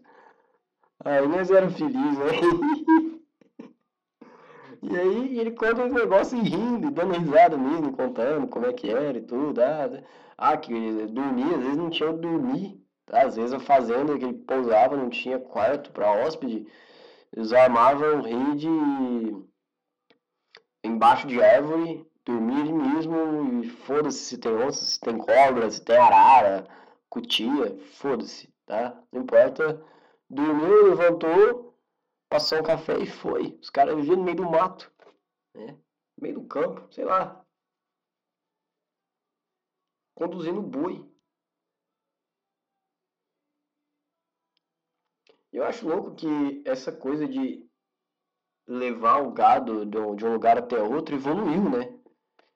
[1.04, 2.26] Aí nós éramos felizes, né?
[4.82, 9.16] E aí ele conta os negócios rindo, dando risada mesmo, contando como é que era
[9.16, 9.60] e tudo.
[9.62, 10.02] Ah,
[10.36, 10.72] ah que
[11.06, 12.82] dormia, às vezes não tinha onde dormir.
[13.10, 16.66] Às vezes a fazenda que ele pousava não tinha quarto para hóspede.
[17.34, 18.68] Eles armavam rede
[20.84, 25.96] embaixo de árvore, dormir mesmo e foda-se se tem onça, se tem cobra, se tem
[25.96, 26.66] arara,
[27.08, 28.96] cutia, foda-se, tá?
[29.12, 29.80] Não importa.
[30.28, 31.71] Dormiu, levantou,
[32.32, 33.58] passou um café e foi.
[33.60, 34.90] Os caras viviam no meio do mato,
[35.54, 35.72] né?
[36.16, 37.44] No meio do campo, sei lá.
[40.14, 41.06] Conduzindo boi.
[45.52, 47.68] Eu acho louco que essa coisa de
[48.66, 52.00] levar o gado de um lugar até outro evoluiu, né?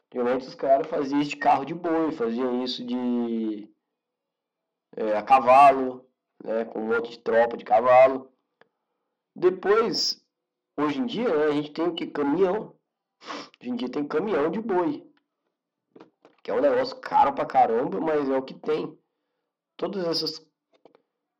[0.06, 3.70] Antigamente os caras faziam isso de carro de boi, faziam isso de
[4.96, 6.08] é, a cavalo,
[6.42, 6.64] né?
[6.64, 8.32] com um monte de tropa de cavalo.
[9.36, 10.20] Depois,
[10.76, 12.06] hoje em dia, né, a gente tem o que?
[12.06, 12.74] Caminhão.
[13.60, 15.06] Hoje em dia tem caminhão de boi.
[16.42, 18.98] Que é um negócio caro pra caramba, mas é o que tem.
[19.76, 20.44] Todas essas.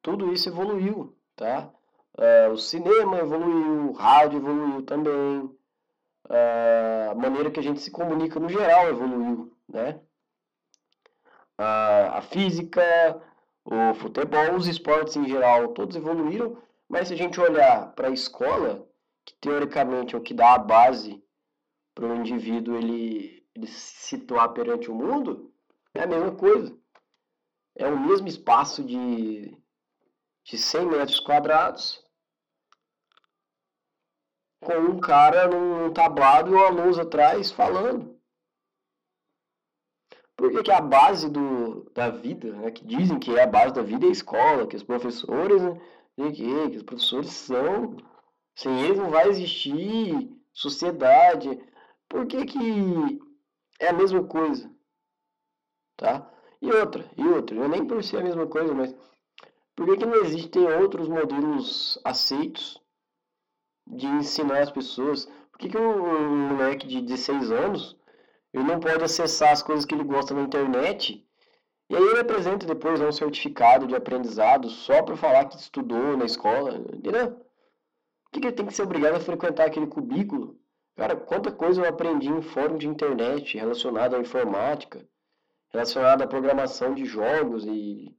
[0.03, 1.71] Tudo isso evoluiu tá?
[2.19, 5.41] Uh, o cinema evoluiu, o rádio evoluiu também,
[6.31, 10.01] uh, a maneira que a gente se comunica no geral evoluiu, né?
[11.59, 12.83] Uh, a física,
[13.65, 16.57] o futebol, os esportes em geral, todos evoluíram,
[16.89, 18.89] mas se a gente olhar para a escola,
[19.25, 21.23] que teoricamente é o que dá a base
[21.95, 25.53] para o indivíduo ele, ele se situar perante o mundo,
[25.95, 26.77] é a mesma coisa.
[27.75, 29.57] É o mesmo espaço de
[30.47, 32.05] de 100 metros quadrados
[34.61, 38.17] com um cara num tablado e uma luz atrás falando.
[40.37, 43.75] Por que, que a base do, da vida, né, que dizem que é a base
[43.75, 45.81] da vida é a escola, que os professores, né,
[46.17, 47.97] que, que os professores são,
[48.55, 51.61] sem eles não vai existir sociedade.
[52.09, 53.21] Por que, que
[53.79, 54.71] é a mesma coisa?
[55.97, 56.31] Tá?
[56.61, 58.95] E outra, e outra, eu nem por ser a mesma coisa, mas
[59.75, 62.81] por que, que não existem outros modelos aceitos
[63.87, 65.27] de ensinar as pessoas?
[65.53, 67.97] Por que, que um moleque de 16 anos
[68.53, 71.26] ele não pode acessar as coisas que ele gosta na internet
[71.89, 76.25] e aí ele apresenta depois um certificado de aprendizado só para falar que estudou na
[76.25, 77.31] escola, entendeu?
[77.33, 80.59] Por que, que ele tem que ser obrigado a frequentar aquele cubículo?
[80.97, 85.07] Cara, quanta coisa eu aprendi em fórum de internet relacionado à informática,
[85.71, 88.17] relacionado à programação de jogos e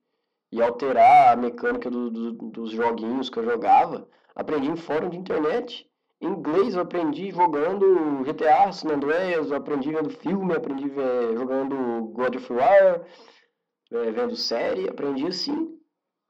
[0.52, 4.08] e alterar a mecânica do, do, dos joguinhos que eu jogava.
[4.36, 5.90] Aprendi em fórum de internet.
[6.22, 10.90] Inglês eu aprendi jogando GTA, San Andreas, eu aprendi vendo filme, aprendi
[11.36, 13.02] jogando God of War,
[13.92, 15.80] é, vendo série, aprendi assim.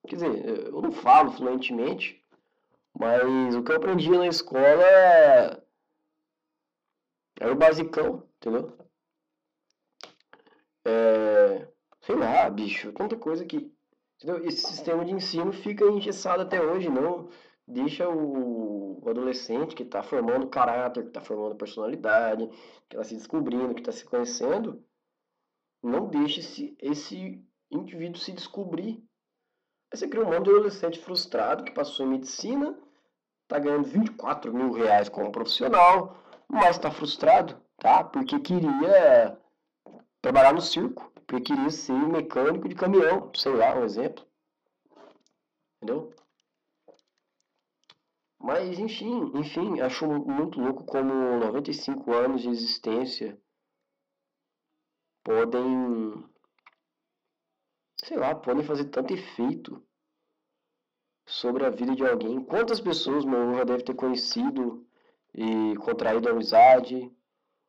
[0.08, 2.24] Quer dizer, eu não falo fluentemente,
[2.98, 5.62] mas o que eu aprendi na escola é,
[7.40, 8.78] era o basicão, entendeu?
[10.86, 11.68] É,
[12.02, 13.72] sei lá, bicho, tanta coisa que
[14.18, 14.44] Entendeu?
[14.46, 17.30] Esse sistema de ensino fica engessado até hoje, não,
[17.68, 22.48] deixa o, adolescente que está formando caráter, que está formando personalidade,
[22.90, 24.84] que está se descobrindo, que está se conhecendo,
[25.84, 29.04] não deixe esse, esse indivíduo se descobrir.
[29.92, 32.78] Aí você cria um monte de adolescente frustrado que passou em medicina,
[33.44, 38.04] está ganhando 24 mil reais como profissional, mas está frustrado, tá?
[38.04, 39.40] Porque queria
[40.22, 44.26] trabalhar no circo, porque queria ser mecânico de caminhão, sei lá, um exemplo.
[45.78, 46.14] Entendeu?
[48.40, 53.38] Mas enfim, enfim, acho muito louco como 95 anos de existência
[55.24, 56.24] podem,
[58.08, 59.86] sei lá, podem fazer tanto efeito
[61.26, 62.42] sobre a vida de alguém.
[62.42, 64.88] Quantas pessoas meu já deve ter conhecido
[65.34, 67.12] e contraído amizade,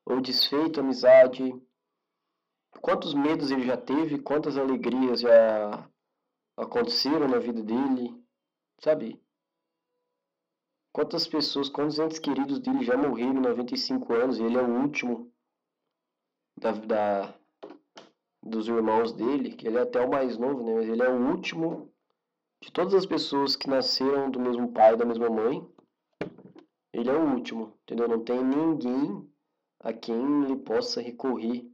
[0.06, 1.52] ou desfeito amizade,
[2.80, 5.90] quantos medos ele já teve, quantas alegrias já
[6.56, 8.24] aconteceram na vida dele,
[8.80, 9.20] sabe?
[10.92, 14.82] Quantas pessoas, quantos entes queridos dele já morreram em 95 anos e ele é o
[14.82, 15.32] último
[16.56, 17.37] da, da,
[18.42, 20.84] dos irmãos dele, que ele é até o mais novo, né?
[20.84, 21.92] Ele é o último
[22.60, 25.66] de todas as pessoas que nasceram do mesmo pai, da mesma mãe.
[26.92, 28.08] Ele é o último, entendeu?
[28.08, 29.28] Não tem ninguém
[29.80, 31.70] a quem ele possa recorrer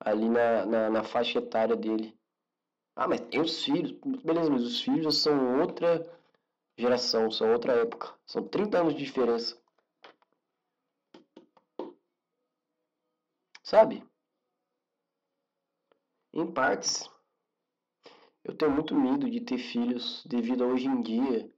[0.00, 2.16] ali na, na, na faixa etária dele.
[2.96, 3.92] Ah, mas tem os filhos.
[4.24, 6.04] Beleza, mas os filhos são outra
[6.76, 8.12] geração, são outra época.
[8.26, 9.56] São 30 anos de diferença.
[13.62, 14.07] Sabe?
[16.32, 17.08] Em partes,
[18.44, 21.50] eu tenho muito medo de ter filhos devido a hoje em dia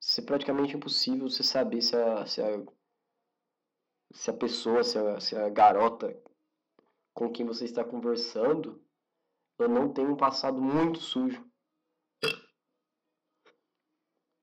[0.00, 2.62] ser praticamente impossível você saber se a, se a,
[4.12, 6.14] se a pessoa, se a, se a garota
[7.14, 8.82] com quem você está conversando,
[9.58, 11.44] ela não tem um passado muito sujo.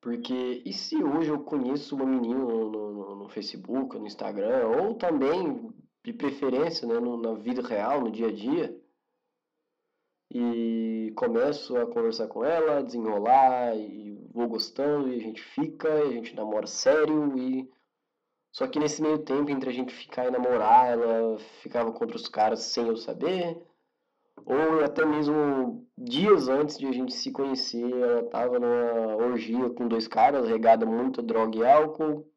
[0.02, 4.96] Porque, e se hoje eu conheço uma menina no, no, no Facebook, no Instagram, ou
[4.96, 5.72] também,
[6.04, 8.81] de preferência, né, no, na vida real, no dia a dia,
[10.34, 16.08] e começo a conversar com ela, desenrolar, e vou gostando, e a gente fica, e
[16.08, 17.70] a gente namora sério, e
[18.52, 22.28] só que nesse meio tempo, entre a gente ficar e namorar, ela ficava com outros
[22.28, 23.62] caras sem eu saber.
[24.46, 29.88] Ou até mesmo dias antes de a gente se conhecer, ela tava numa orgia com
[29.88, 32.28] dois caras, regada muito droga e álcool.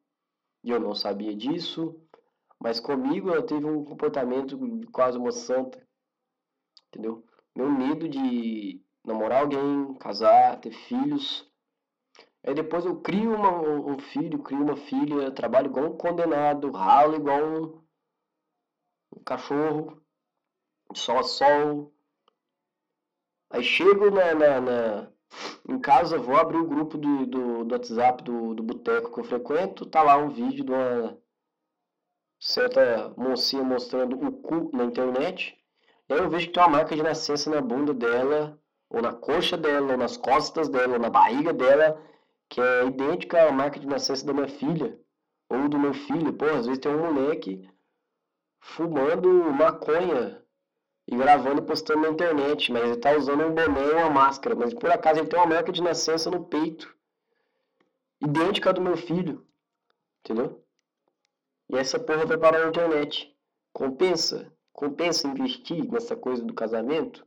[0.62, 2.00] E eu não sabia disso.
[2.60, 4.58] Mas comigo ela teve um comportamento
[4.92, 5.84] quase uma santa.
[6.88, 7.24] Entendeu?
[7.54, 11.50] Meu medo de namorar alguém, casar, ter filhos,
[12.46, 17.16] Aí depois eu crio uma, um filho, crio uma filha, trabalho igual um condenado, ralo
[17.16, 17.82] igual um,
[19.16, 20.02] um cachorro,
[20.94, 21.94] sol a sol.
[23.48, 25.12] Aí chego na, na, na,
[25.66, 29.24] em casa, vou abrir o grupo do, do, do WhatsApp do, do boteco que eu
[29.24, 31.18] frequento, tá lá um vídeo de uma
[32.38, 35.58] certa mocinha mostrando o cu na internet.
[36.08, 38.58] Eu vejo que tem uma marca de nascença na bunda dela,
[38.90, 42.00] ou na coxa dela, ou nas costas dela, ou na barriga dela
[42.48, 44.98] que é idêntica à marca de nascença da minha filha
[45.48, 46.32] ou do meu filho.
[46.32, 47.68] Pô, às vezes tem um moleque
[48.60, 50.40] fumando maconha
[51.06, 54.54] e gravando e postando na internet, mas ele tá usando um boné e uma máscara,
[54.54, 56.94] mas por acaso ele tem uma marca de nascença no peito,
[58.20, 59.44] idêntica à do meu filho,
[60.20, 60.64] entendeu?
[61.68, 63.36] E essa porra vai parar na internet.
[63.72, 64.53] Compensa?
[64.74, 67.24] Compensa investir nessa coisa do casamento?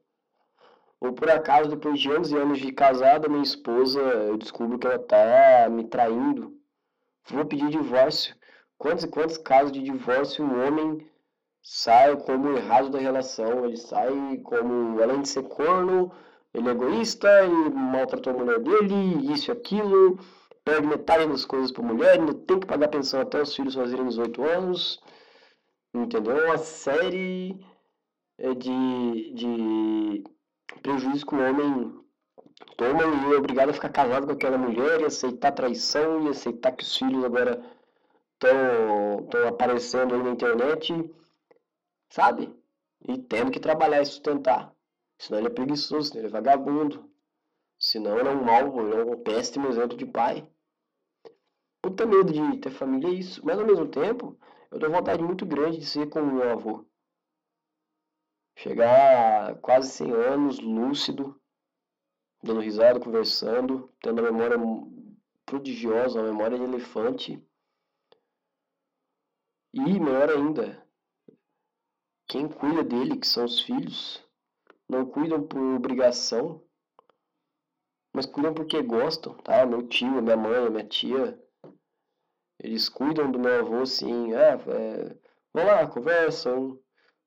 [0.99, 4.85] Ou por acaso, depois de anos e anos de casada, minha esposa, eu descubro que
[4.85, 6.53] ela tá me traindo.
[7.29, 8.35] Vou pedir divórcio.
[8.77, 11.09] Quantos e quantos casos de divórcio o homem
[11.63, 13.65] sai como errado da relação?
[13.65, 16.11] Ele sai como, além de ser corno,
[16.53, 20.19] ele é egoísta, ele maltratou a mulher dele, isso e aquilo,
[20.65, 24.05] perde metade das coisas para mulher, ainda tem que pagar pensão até os filhos fazerem
[24.05, 25.01] 18 anos.
[26.03, 26.45] Entendeu?
[26.45, 27.59] Uma série
[28.37, 30.23] eh, de, de
[30.81, 31.99] prejuízo que o homem
[32.75, 36.71] toma e é obrigado a ficar casado com aquela mulher e aceitar traição e aceitar
[36.71, 37.63] que os filhos agora
[38.33, 40.93] estão aparecendo aí na internet,
[42.09, 42.55] sabe?
[43.07, 44.71] E tendo que trabalhar e sustentar.
[45.17, 47.09] Senão ele é preguiçoso, senão ele é vagabundo.
[47.79, 50.47] Senão ele é um mau, ele é um péssimo exemplo de pai.
[51.81, 53.41] Puta medo de ter família é isso.
[53.43, 54.37] Mas ao mesmo tempo,
[54.71, 56.85] eu tenho vontade muito grande de ser como meu avô.
[58.55, 61.39] Chegar a quase 100 anos, lúcido,
[62.41, 64.57] dando risada, conversando, tendo uma memória
[65.45, 67.43] prodigiosa, uma memória de elefante.
[69.73, 70.87] E, melhor ainda,
[72.27, 74.23] quem cuida dele, que são os filhos,
[74.89, 76.63] não cuidam por obrigação,
[78.13, 79.65] mas cuidam porque gostam, tá?
[79.65, 81.39] Meu tio, minha mãe, minha tia,
[82.59, 85.15] eles cuidam do meu avô assim, é, é
[85.53, 86.79] vão lá, conversam,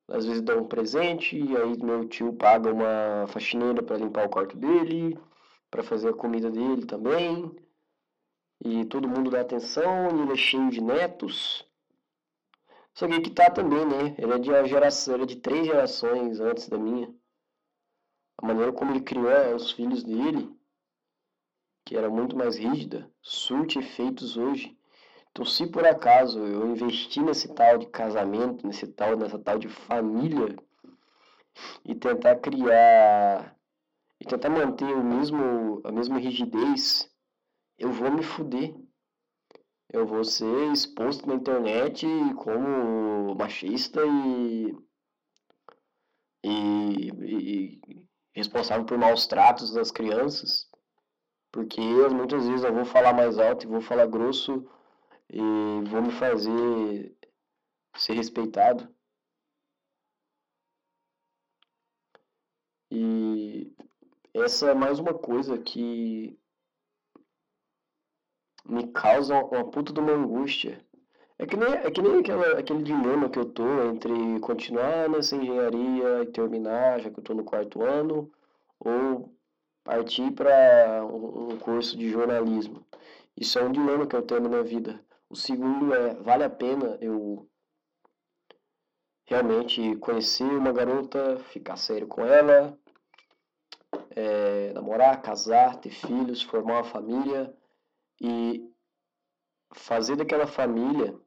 [0.07, 4.29] às vezes dão um presente, e aí meu tio paga uma faxineira para limpar o
[4.29, 5.17] quarto dele,
[5.69, 7.51] para fazer a comida dele também.
[8.63, 11.65] E todo mundo dá atenção, e ele é cheio de netos.
[12.93, 14.15] Só que que tá também, né?
[14.17, 17.11] Ele é de geração, ele é de três gerações antes da minha.
[18.37, 20.53] A maneira como ele criou os filhos dele,
[21.85, 24.77] que era muito mais rígida, surte efeitos hoje.
[25.31, 29.69] Então, se por acaso eu investi nesse tal de casamento, nesse tal, nessa tal de
[29.69, 30.55] família,
[31.85, 33.55] e tentar criar
[34.19, 37.09] e tentar manter o mesmo, a mesma rigidez,
[37.77, 38.75] eu vou me fuder.
[39.91, 42.05] Eu vou ser exposto na internet
[42.35, 44.77] como machista e,
[46.43, 50.69] e, e responsável por maus tratos das crianças.
[51.51, 54.65] Porque eu muitas vezes eu vou falar mais alto e vou falar grosso
[55.31, 55.39] e
[55.89, 57.17] vou me fazer
[57.95, 58.87] ser respeitado.
[62.91, 63.73] E
[64.33, 66.37] essa é mais uma coisa que
[68.65, 70.85] me causa uma puta de uma angústia.
[71.39, 75.35] É que nem, é que nem aquela, aquele dilema que eu tô entre continuar nessa
[75.35, 78.31] engenharia e terminar, já que eu tô no quarto ano,
[78.79, 79.33] ou
[79.83, 82.85] partir para um, curso de jornalismo.
[83.35, 85.03] Isso é um dilema que eu tenho na minha vida.
[85.31, 87.49] O segundo é, vale a pena eu
[89.25, 92.77] realmente conhecer uma garota, ficar sério com ela,
[94.09, 97.57] é, namorar, casar, ter filhos, formar uma família
[98.19, 98.69] e
[99.73, 101.17] fazer daquela família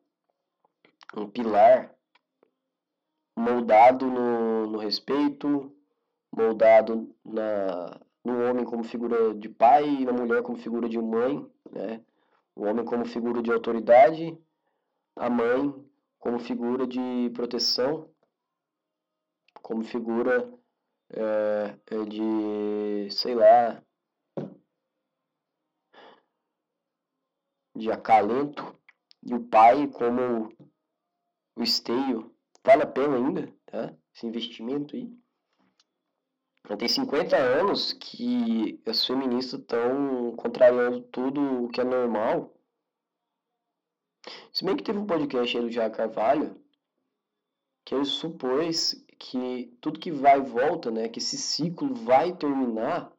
[1.16, 1.96] um pilar
[3.34, 5.74] moldado no, no respeito,
[6.30, 11.50] moldado na, no homem como figura de pai e na mulher como figura de mãe,
[11.72, 12.04] né?
[12.56, 14.38] O homem como figura de autoridade,
[15.16, 15.72] a mãe
[16.18, 18.10] como figura de proteção,
[19.60, 20.52] como figura
[21.10, 21.76] é,
[22.08, 23.82] de, sei lá,
[27.74, 28.78] de acalento,
[29.22, 30.48] e o pai como
[31.56, 32.34] o esteio.
[32.64, 33.94] Vale a pena ainda, tá?
[34.14, 35.23] Esse investimento aí.
[36.78, 42.52] Tem 50 anos que as feministas estão contrariando tudo o que é normal.
[44.50, 46.58] Se bem que teve um podcast aí do Jair Carvalho
[47.84, 53.12] que ele supôs que tudo que vai e volta, né, que esse ciclo vai terminar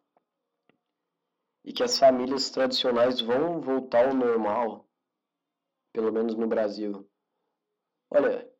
[1.63, 4.87] e que as famílias tradicionais vão voltar ao normal,
[5.93, 7.07] pelo menos no Brasil.
[8.09, 8.51] Olha,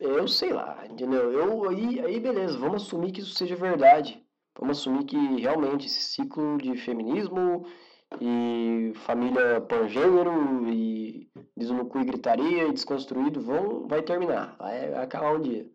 [0.00, 1.32] eu sei lá, entendeu?
[1.32, 4.24] Eu aí, aí beleza, vamos assumir que isso seja verdade.
[4.58, 7.66] Vamos assumir que realmente esse ciclo de feminismo
[8.20, 14.90] e família pangênero e dedo no cu e gritaria e desconstruído vão, vai terminar, vai,
[14.90, 15.68] vai acabar um dia.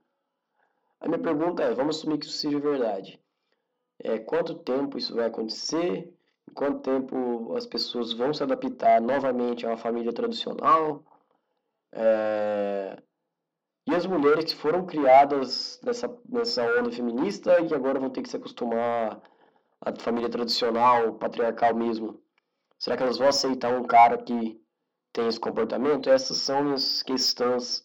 [1.01, 3.19] A minha pergunta é, vamos assumir que isso seja verdade.
[3.99, 6.13] É, quanto tempo isso vai acontecer?
[6.49, 11.03] Em quanto tempo as pessoas vão se adaptar novamente a uma família tradicional?
[11.91, 13.01] É,
[13.89, 18.21] e as mulheres que foram criadas nessa, nessa onda feminista e que agora vão ter
[18.21, 19.19] que se acostumar
[19.81, 22.21] à família tradicional, patriarcal mesmo.
[22.77, 24.61] Será que elas vão aceitar um cara que
[25.11, 26.09] tem esse comportamento?
[26.09, 27.83] Essas são as questões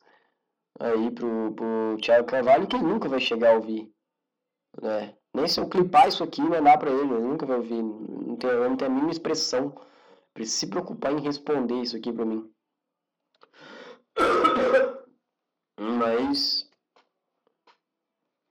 [0.79, 3.91] aí pro, pro Thiago Carvalho que nunca vai chegar a ouvir.
[4.83, 5.15] Né?
[5.33, 7.83] Nem se eu clipar isso aqui, mandar para ele, ele nunca vai ouvir.
[7.83, 9.75] Não tem, não tem a mínima expressão.
[10.35, 12.54] Precisa se preocupar em responder isso aqui para mim.
[15.77, 16.68] Mas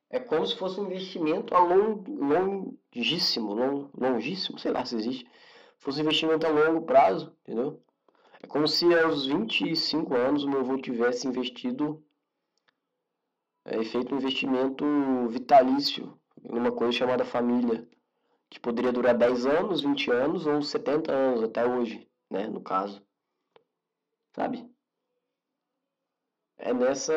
[0.09, 5.25] é como se fosse um investimento a long, longíssimo, long, longíssimo, sei lá se existe,
[5.79, 7.81] fosse um investimento a longo prazo, entendeu?
[8.41, 12.05] É como se aos 25 anos o meu avô tivesse investido,
[13.65, 14.85] é, feito um investimento
[15.29, 17.87] vitalício numa coisa chamada família,
[18.49, 23.01] que poderia durar 10 anos, 20 anos ou 70 anos até hoje, né, no caso.
[24.35, 24.72] Sabe?
[26.65, 27.13] É nessa.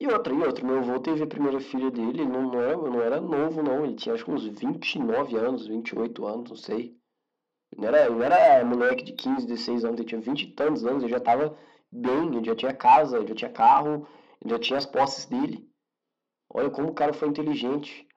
[0.00, 0.64] E outra, e outra.
[0.64, 3.84] Meu avô teve a primeira filha dele, não, não, era, não era novo, não.
[3.84, 6.96] Ele tinha acho que uns 29 anos, 28 anos, não sei.
[7.76, 11.02] Não era, não era moleque de 15, 16 anos, ele tinha 20 e tantos anos,
[11.02, 11.56] ele já estava
[11.90, 14.08] bem, ele já tinha casa, ele já tinha carro,
[14.40, 15.70] ele já tinha as posses dele.
[16.48, 18.08] Olha como o cara foi inteligente.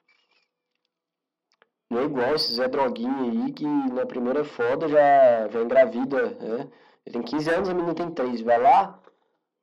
[1.90, 6.70] Não é igual esse Zé Droguinha aí que na primeira foda já, já engravida, né?
[7.06, 8.42] Ele tem 15 anos, a menina tem 3.
[8.42, 9.02] Vai lá,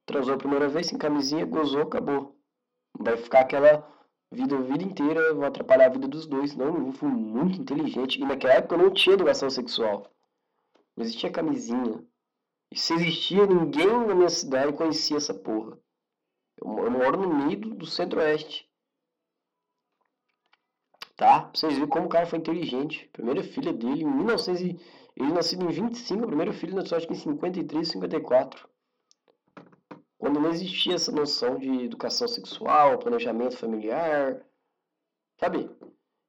[0.07, 2.37] transou a primeira vez sem camisinha, gozou, acabou.
[2.99, 3.87] Vai ficar aquela
[4.31, 6.55] vida, vida inteira, vou atrapalhar a vida dos dois.
[6.57, 8.21] Não, eu fui muito inteligente.
[8.21, 10.11] E naquela época eu não tinha educação sexual.
[10.97, 12.05] Não existia camisinha.
[12.71, 15.79] E se existia, ninguém na minha cidade conhecia essa porra.
[16.57, 18.69] Eu, eu moro no meio do, centro-oeste.
[21.17, 21.43] Tá?
[21.43, 23.09] Pra vocês verem como o cara foi inteligente.
[23.13, 24.81] Primeira filha dele, em 1900
[25.17, 28.69] ele nasceu em 25, o primeiro filho nasceu acho que em 53, 54.
[30.23, 34.41] Quando não existia essa noção de educação sexual, planejamento familiar,
[35.37, 35.69] sabe?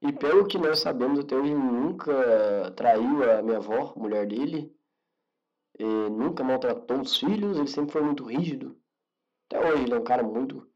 [0.02, 4.76] E pelo que nós sabemos até hoje, nunca traiu a minha avó, mulher dele,
[6.10, 8.76] nunca maltratou os filhos, ele sempre foi muito rígido.
[9.46, 10.68] Até hoje ele é um cara muito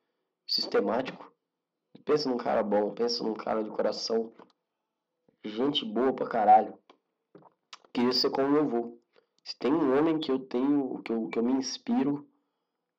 [0.45, 1.33] sistemático.
[2.05, 4.31] Pensa num cara bom, pensa num cara de coração.
[5.43, 6.77] Gente boa pra caralho.
[7.91, 9.01] Queria ser como meu avô.
[9.43, 12.29] Se tem um homem que eu tenho, que eu, que eu me inspiro,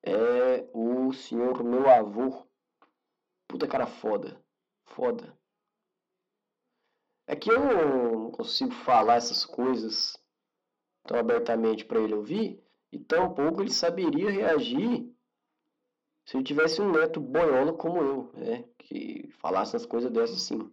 [0.02, 2.46] é o senhor meu avô.
[3.46, 4.40] Puta cara foda.
[4.86, 5.36] Foda.
[7.26, 10.16] É que eu não consigo falar essas coisas
[11.06, 15.14] tão abertamente para ele ouvir, e tampouco ele saberia reagir
[16.26, 18.68] se ele tivesse um neto boiola como eu, né?
[18.78, 20.70] Que falasse as coisas dessas assim.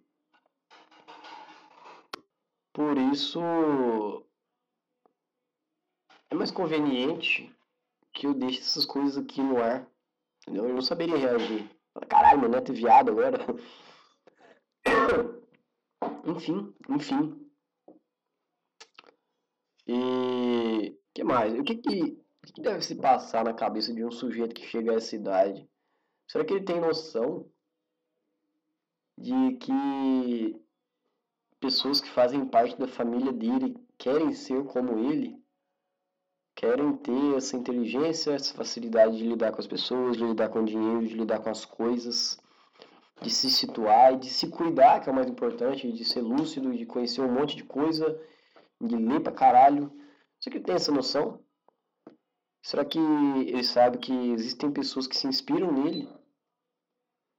[2.73, 3.39] Por isso
[6.29, 7.55] é mais conveniente
[8.15, 9.87] que eu deixe essas coisas aqui no ar.
[10.41, 10.67] Entendeu?
[10.67, 11.69] Eu não saberia reagir.
[12.07, 13.37] Caralho, meu neto é viado agora.
[16.25, 17.51] enfim, enfim.
[19.87, 21.53] E que mais?
[21.59, 24.93] O que que, o que deve se passar na cabeça de um sujeito que chega
[24.93, 25.69] a essa idade?
[26.27, 27.49] Será que ele tem noção
[29.17, 30.61] de que
[31.59, 35.44] pessoas que fazem parte da família dele querem ser como ele?
[36.55, 40.65] Querem ter essa inteligência, essa facilidade de lidar com as pessoas, de lidar com o
[40.65, 42.39] dinheiro, de lidar com as coisas,
[43.21, 46.73] de se situar e de se cuidar, que é o mais importante, de ser lúcido,
[46.73, 48.19] de conhecer um monte de coisa,
[48.81, 49.91] de ler pra caralho.
[50.39, 51.43] Será que ele tem essa noção?
[52.63, 56.09] Será que ele sabe que existem pessoas que se inspiram nele?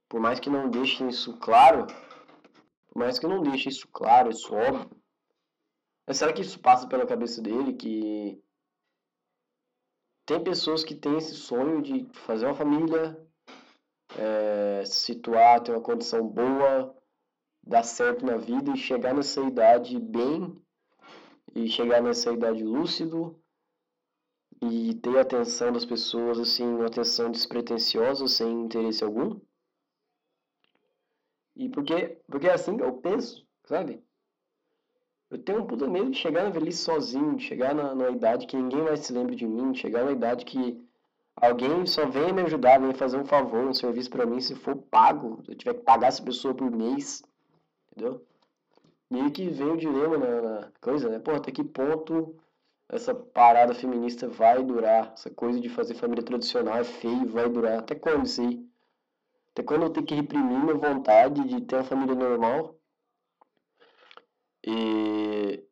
[0.08, 1.86] Por mais que não deixem isso claro,
[2.88, 4.88] por mais que não deixem isso claro, isso óbvio,
[6.06, 8.40] mas será que isso passa pela cabeça dele que
[10.26, 13.16] tem pessoas que têm esse sonho de fazer uma família,
[14.18, 16.94] é, se situar, ter uma condição boa,
[17.62, 20.60] dar certo na vida e chegar nessa idade bem,
[21.54, 23.40] e chegar nessa idade lúcido,
[24.60, 29.38] e ter a atenção das pessoas, assim, uma atenção despretensiosa, sem interesse algum.
[31.54, 34.05] E porque, porque é assim que eu penso, sabe?
[35.30, 38.56] Eu tenho um puta medo de chegar na velhice sozinho, de chegar na, idade que
[38.56, 40.80] ninguém mais se lembre de mim, de chegar na idade que
[41.34, 44.76] alguém só venha me ajudar, venha fazer um favor, um serviço para mim, se for
[44.76, 47.22] pago, se eu tiver que pagar essa pessoa por mês,
[47.90, 48.24] entendeu?
[49.10, 51.18] Aí que vem o dilema na, na coisa, né?
[51.18, 52.36] Pô, até que ponto
[52.88, 55.12] essa parada feminista vai durar?
[55.12, 57.80] Essa coisa de fazer família tradicional é feio, vai durar?
[57.80, 58.64] Até quando isso aí?
[59.50, 62.75] Até quando eu tenho que reprimir minha vontade de ter uma família normal?
[64.66, 65.64] E,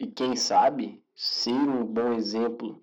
[0.00, 2.82] e quem sabe ser um bom exemplo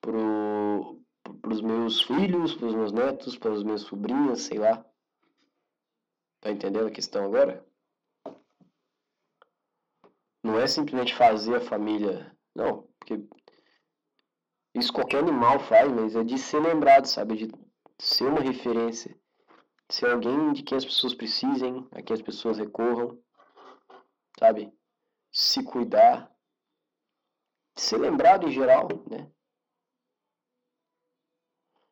[0.00, 4.82] para os meus filhos, para os meus netos, para as minhas sobrinhas, sei lá.
[6.40, 7.62] Tá entendendo a questão agora?
[10.42, 13.22] Não é simplesmente fazer a família, não, porque
[14.74, 17.36] isso qualquer animal faz, mas é de ser lembrado, sabe?
[17.36, 17.52] De
[17.98, 19.18] ser uma referência,
[19.90, 23.20] ser alguém de quem as pessoas precisem, a quem as pessoas recorram
[24.38, 24.72] sabe?
[25.32, 26.30] Se cuidar,
[27.76, 29.30] ser lembrado em geral, né?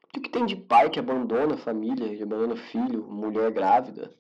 [0.04, 4.16] O que tem de pai que abandona a família, que abandona filho, mulher grávida?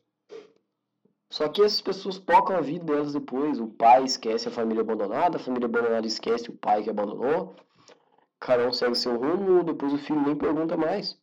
[1.30, 3.58] Só que essas pessoas tocam a vida delas depois.
[3.58, 7.56] O pai esquece a família abandonada, a família abandonada esquece o pai que abandonou.
[8.38, 11.20] Cada um segue seu rumo, depois o filho nem pergunta mais.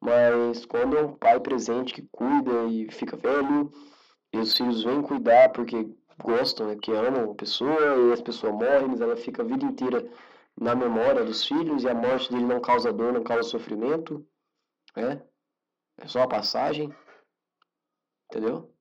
[0.00, 3.70] Mas quando é um pai presente que cuida e fica velho,
[4.32, 5.88] e os filhos vêm cuidar porque
[6.22, 9.64] gostam, né, que amam a pessoa, e as pessoas morrem, mas ela fica a vida
[9.64, 10.10] inteira
[10.60, 14.26] na memória dos filhos, e a morte dele não causa dor, não causa sofrimento,
[14.96, 15.22] né?
[16.00, 16.92] É só a passagem,
[18.26, 18.72] entendeu?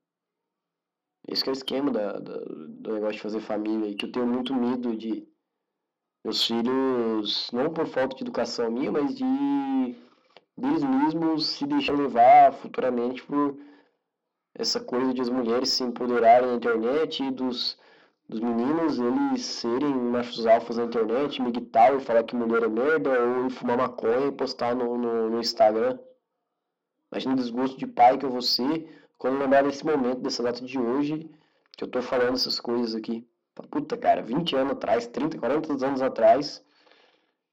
[1.28, 4.26] Esse é o esquema da, da, do negócio de fazer família, e que eu tenho
[4.26, 5.28] muito medo de
[6.24, 9.24] meus filhos, não por falta de educação minha, mas de
[10.58, 13.56] eles mesmos se deixar levar futuramente por
[14.58, 17.78] essa coisa de as mulheres se empoderarem na internet e dos,
[18.28, 23.12] dos meninos eles serem machos alfas na internet, migtal e falar que mulher é merda,
[23.24, 26.00] ou fumar maconha e postar no, no, no Instagram.
[27.12, 30.66] Imagina o desgosto de pai que eu vou ser quando lembrar desse momento, dessa data
[30.66, 31.30] de hoje,
[31.78, 33.28] que eu tô falando essas coisas aqui.
[33.70, 36.64] Puta, cara, 20 anos atrás, 30, 40 anos atrás,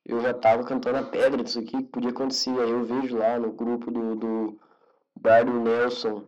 [0.04, 2.50] eu já tava cantando a pedra disso aqui que podia acontecer.
[2.50, 4.60] Aí eu vejo lá no grupo do, do
[5.16, 6.26] Bardo Nelson,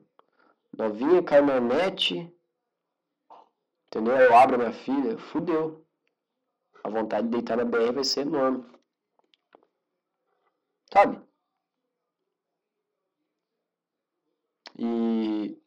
[0.76, 2.32] novinha, caminhonete,
[3.86, 4.16] entendeu?
[4.16, 5.84] Eu abro minha filha, fudeu.
[6.84, 8.64] A vontade de deitar na BR vai ser enorme.
[10.92, 11.20] Sabe?
[14.78, 15.58] E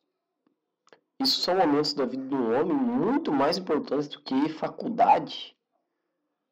[1.20, 5.57] isso são momentos da vida do homem muito mais importantes do que faculdade,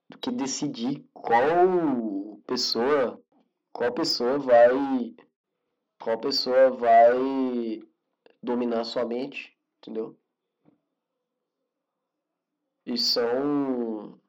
[0.10, 3.24] do que decidir qual pessoa,
[3.72, 5.16] qual pessoa vai,
[6.00, 7.82] qual pessoa vai
[8.42, 10.18] dominar sua mente, entendeu?
[12.86, 14.20] E são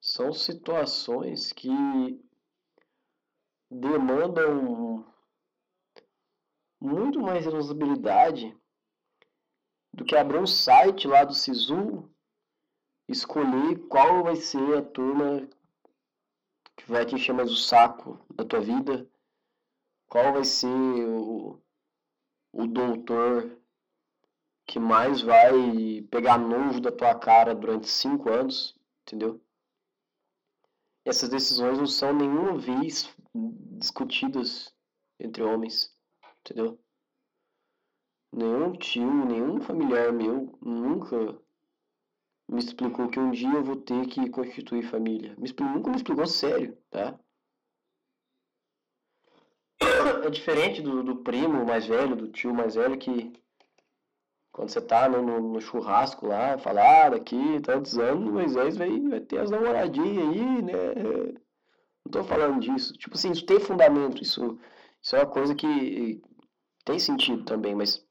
[0.00, 1.70] são situações que
[3.70, 5.04] demandam
[6.78, 8.54] muito mais responsabilidade
[9.94, 12.10] do que abrir um site lá do SISU,
[13.08, 15.48] escolher qual vai ser a turma
[16.76, 19.08] que vai te encher mais o saco da tua vida,
[20.06, 21.62] qual vai ser o,
[22.64, 23.58] o doutor
[24.66, 29.40] que mais vai pegar nojo da tua cara durante cinco anos, entendeu?
[31.04, 34.74] Essas decisões não são nenhuma vez discutidas
[35.20, 35.94] entre homens
[36.44, 36.78] entendeu?
[38.32, 41.16] Nenhum tio, nenhum familiar meu nunca
[42.48, 45.34] me explicou que um dia eu vou ter que constituir família.
[45.38, 47.18] Me explicou, nunca me explicou sério, tá?
[50.26, 53.32] É diferente do, do primo mais velho, do tio mais velho, que
[54.52, 59.00] quando você tá no, no, no churrasco lá, fala, ah, daqui tantos anos, Moisés vai,
[59.00, 60.72] vai ter as namoradinhas aí, né?
[62.04, 62.92] Não tô falando disso.
[62.94, 64.58] Tipo assim, isso tem fundamento, isso,
[65.02, 66.22] isso é uma coisa que,
[66.84, 68.06] tem sentido também, mas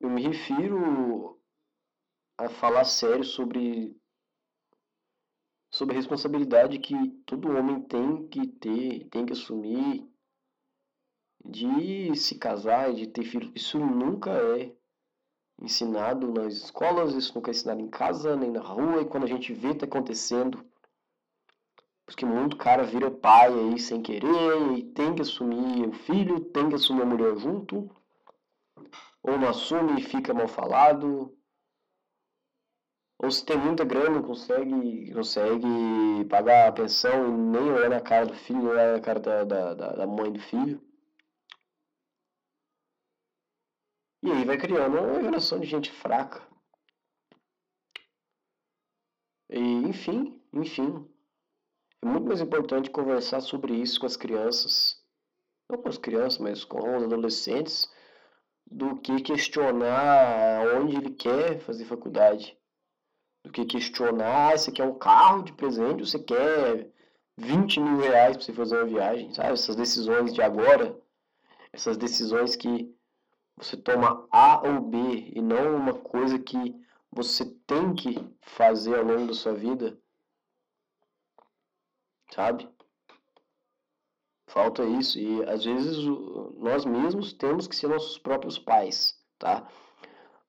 [0.00, 1.40] eu me refiro
[2.38, 3.96] a falar sério sobre
[5.72, 6.94] sobre a responsabilidade que
[7.24, 10.06] todo homem tem que ter, tem que assumir
[11.42, 13.50] de se casar, de ter filhos.
[13.54, 14.70] Isso nunca é
[15.60, 19.28] ensinado nas escolas, isso nunca é ensinado em casa, nem na rua, e quando a
[19.28, 20.62] gente vê tá acontecendo,
[22.04, 26.68] porque muito cara vira pai aí sem querer e tem que assumir o filho, tem
[26.68, 27.90] que assumir a mulher junto.
[29.22, 31.34] Ou não assume e fica mal falado.
[33.22, 38.26] Ou se tem muita grana, consegue, consegue pagar a pensão e nem olhar na cara
[38.26, 40.82] do filho, olhar na cara da, da, da mãe do filho.
[44.24, 46.42] E aí vai criando uma geração de gente fraca.
[49.50, 51.08] E, enfim, enfim,
[52.02, 55.00] é muito mais importante conversar sobre isso com as crianças,
[55.70, 57.88] não com as crianças, mas com os adolescentes,
[58.66, 62.60] do que questionar onde ele quer fazer faculdade.
[63.44, 66.90] Do que questionar, ah, você quer um carro de presente você quer
[67.36, 69.52] 20 mil reais para você fazer uma viagem, sabe?
[69.52, 70.96] Essas decisões de agora,
[71.72, 72.94] essas decisões que
[73.56, 76.74] você toma A ou B e não uma coisa que
[77.10, 79.98] você tem que fazer ao longo da sua vida,
[82.32, 82.68] sabe?
[84.48, 85.96] Falta isso e às vezes
[86.56, 89.66] nós mesmos temos que ser nossos próprios pais, tá?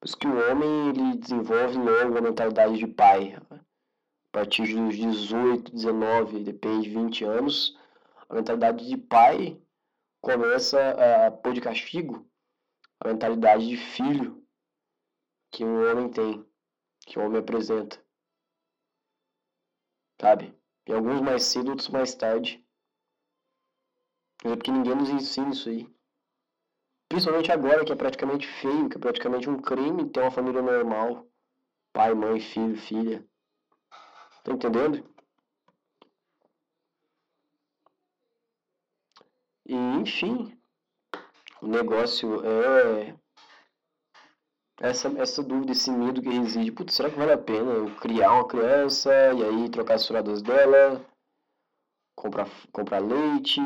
[0.03, 3.37] Por isso que o homem ele desenvolve logo a mentalidade de pai.
[3.49, 7.79] A partir dos 18, 19, depende, 20 anos,
[8.27, 9.57] a mentalidade de pai
[10.19, 12.29] começa a pôr de castigo
[12.99, 14.45] a mentalidade de filho
[15.49, 16.45] que um homem tem,
[17.05, 17.97] que o homem apresenta.
[20.19, 20.53] Sabe?
[20.85, 22.61] E alguns mais cedo, outros mais tarde.
[24.43, 25.92] É porque ninguém nos ensina isso aí.
[27.13, 31.27] Principalmente agora, que é praticamente feio, que é praticamente um crime ter uma família normal.
[31.93, 33.23] Pai, mãe, filho, filha.
[34.43, 35.07] Tá entendendo?
[39.67, 40.59] E, enfim,
[41.61, 43.15] o negócio é
[44.79, 46.71] essa, essa dúvida, esse medo que reside.
[46.71, 50.41] Putz, será que vale a pena eu criar uma criança e aí trocar as furadas
[50.41, 51.05] dela,
[52.15, 53.61] comprar, comprar leite,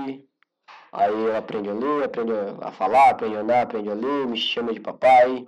[0.92, 2.32] aí ela aprende a ler, aprende
[2.62, 5.48] a falar, aprende a andar, aprende a ler, me chama de papai.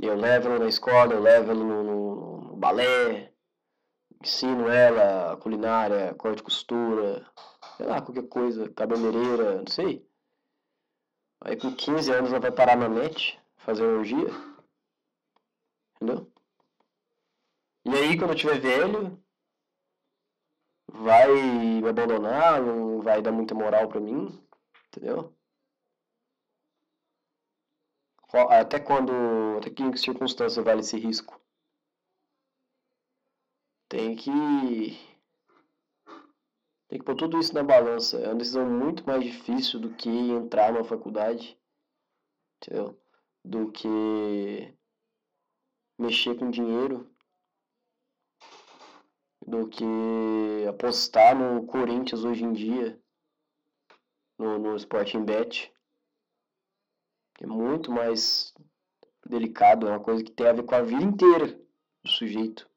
[0.00, 3.32] Eu levo ela na escola, eu levo ela no, no, no balé,
[4.22, 7.26] ensino ela culinária, corte e costura,
[7.76, 10.06] sei lá, qualquer coisa, cabeleireira, não sei.
[11.40, 14.28] Aí com 15 anos ela vai parar na net, fazer orgia.
[15.96, 16.30] Entendeu?
[17.86, 19.22] E aí, quando eu tiver velho,
[20.94, 21.28] vai
[21.80, 24.40] me abandonar, não vai dar muita moral pra mim,
[24.88, 25.34] entendeu?
[28.50, 29.12] Até quando,
[29.58, 31.40] até que circunstância vale esse risco?
[33.88, 34.30] Tem que
[36.88, 38.18] tem que pôr tudo isso na balança.
[38.18, 41.58] É uma decisão muito mais difícil do que entrar numa faculdade,
[42.56, 43.00] entendeu?
[43.44, 44.74] Do que
[45.98, 47.08] mexer com dinheiro,
[49.46, 52.98] do que apostar no Corinthians hoje em dia,
[54.38, 55.72] no, no Sporting Bet.
[57.40, 58.54] É muito mais
[59.26, 61.46] delicado, é uma coisa que tem a ver com a vida inteira
[62.02, 62.68] do sujeito.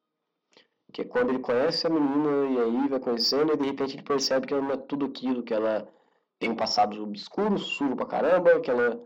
[0.91, 4.03] Que é quando ele conhece a menina e aí vai conhecendo e de repente ele
[4.03, 5.88] percebe que ela não é tudo aquilo, que ela
[6.39, 8.99] tem um passado obscuro, sujo pra caramba, que ela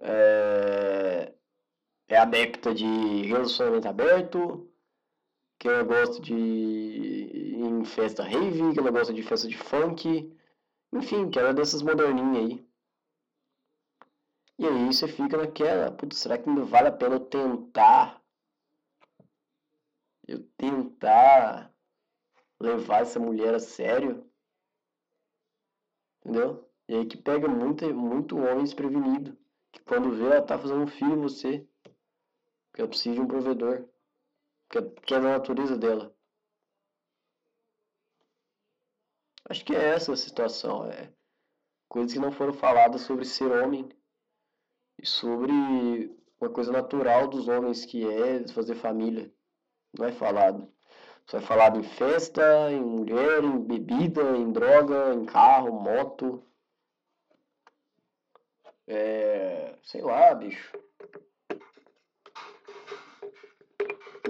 [0.00, 1.32] é,
[2.08, 2.86] é adepta de
[3.26, 4.69] relacionamento aberto,
[5.60, 10.34] que ela gosta de ir em festa rave, que ela gosta de festa de funk,
[10.90, 12.66] enfim, que ela é dessas moderninhas aí.
[14.58, 18.22] E aí você fica naquela, putz, será que ainda vale a pena eu tentar?
[20.26, 21.70] Eu tentar
[22.58, 24.26] levar essa mulher a sério?
[26.20, 26.66] Entendeu?
[26.88, 29.36] E aí que pega muito, muito homem desprevenido.
[29.72, 31.68] Que quando vê, ela tá fazendo um filho em você.
[32.72, 33.86] Que ela precisa de um provedor.
[34.70, 36.14] Que é, que é da natureza dela.
[39.48, 40.86] Acho que é essa a situação.
[40.86, 41.12] É
[41.90, 43.88] coisas que não foram faladas sobre ser homem
[44.96, 45.52] e sobre
[46.40, 49.30] uma coisa natural dos homens que é fazer família.
[49.98, 50.72] Não é falado.
[51.26, 56.42] Só é falado em festa, em mulher, em bebida, em droga, em carro, moto.
[58.86, 59.76] É.
[59.82, 60.78] sei lá, bicho.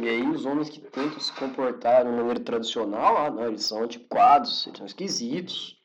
[0.00, 3.82] E aí os homens que tentam se comportar de maneira tradicional, ah, não, eles são
[3.82, 5.78] antiquados, eles são esquisitos.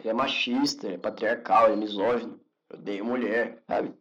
[0.00, 3.94] Ele é machista, ele é patriarcal, ele é misógino, odeia mulher, sabe?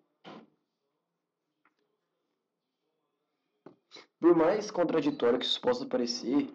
[4.19, 6.51] Por mais contraditório que isso possa parecer,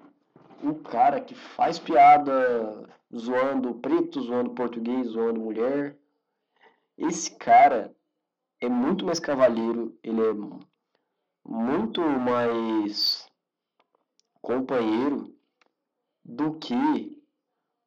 [0.60, 5.96] o cara que faz piada zoando preto, zoando português, zoando mulher,
[6.98, 7.94] esse cara
[8.60, 10.34] é muito mais cavalheiro, ele é
[11.44, 13.28] muito mais
[14.40, 15.34] companheiro
[16.24, 17.22] do que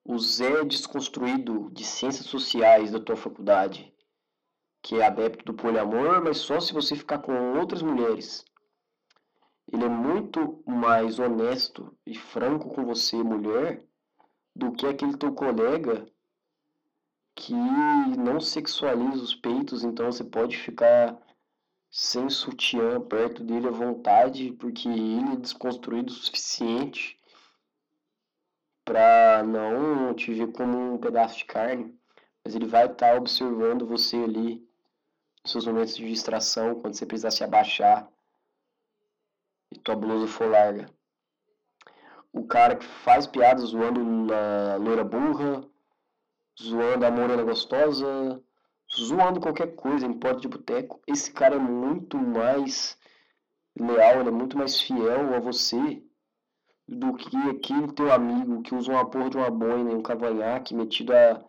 [0.06, 3.94] o Zé desconstruído de ciências sociais da tua faculdade,
[4.82, 8.46] que é adepto do poliamor, mas só se você ficar com outras mulheres.
[9.72, 13.84] Ele é muito mais honesto e franco com você, mulher,
[14.56, 16.08] do que aquele teu colega
[17.36, 21.20] que não sexualiza os peitos, então você pode ficar
[21.90, 27.18] sem sutiã perto dele à vontade, porque ele é desconstruído o suficiente
[28.86, 31.94] para não te ver como um pedaço de carne,
[32.44, 34.66] mas ele vai estar tá observando você ali
[35.44, 38.10] nos seus momentos de distração, quando você precisar se abaixar
[39.72, 40.90] e tua blusa for larga.
[42.32, 45.68] O cara que faz piadas zoando na loira burra,
[46.62, 48.42] zoando a morena gostosa,
[49.00, 52.98] zoando qualquer coisa em porta de boteco, esse cara é muito mais
[53.80, 56.02] leal, ele é muito mais fiel a você
[56.88, 60.74] do que aquele teu amigo que usa uma porra de uma boina e um cavanhaque
[60.74, 61.44] metido a,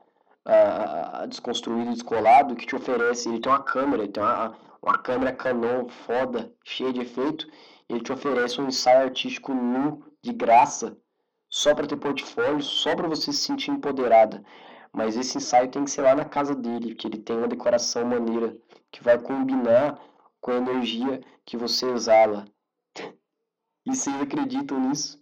[0.45, 4.99] a, a desconstruído, descolado, que te oferece, ele tem uma câmera, ele tem uma, uma
[4.99, 7.47] câmera Canon foda, cheia de efeito,
[7.89, 10.97] ele te oferece um ensaio artístico nu, de graça,
[11.49, 14.45] só para ter portfólio, só para você se sentir empoderada.
[14.93, 18.05] Mas esse ensaio tem que ser lá na casa dele, que ele tem uma decoração
[18.05, 18.57] maneira,
[18.91, 20.01] que vai combinar
[20.41, 22.47] com a energia que você exala.
[23.87, 25.19] E vocês acreditam nisso?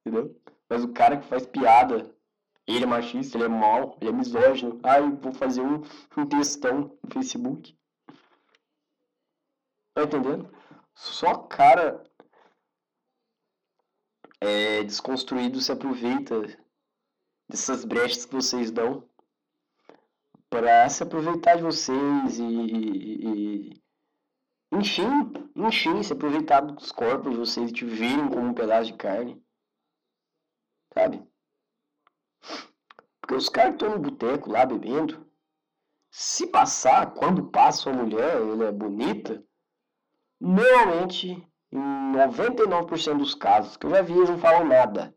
[0.00, 0.36] Entendeu?
[0.68, 2.14] Mas o cara que faz piada,
[2.66, 4.80] ele é machista, ele é mau, ele é misógino.
[4.82, 5.82] Ai, vou fazer um,
[6.16, 7.76] um textão no Facebook.
[9.94, 10.50] Tá entendendo?
[10.94, 12.02] Só cara
[14.40, 16.42] é, desconstruído se aproveita
[17.52, 19.06] dessas brechas que vocês dão
[20.48, 23.82] para se aproveitar de vocês e, e, e
[24.72, 25.06] enfim,
[25.54, 29.44] enfim, se aproveitar dos corpos de vocês e te verem como um pedaço de carne.
[30.94, 31.22] Sabe?
[33.20, 35.30] Porque os caras estão no boteco lá bebendo,
[36.10, 39.44] se passar, quando passa uma mulher, ela é bonita,
[40.44, 45.14] Normalmente, em 99% dos casos que eu já vi, eles não falam nada.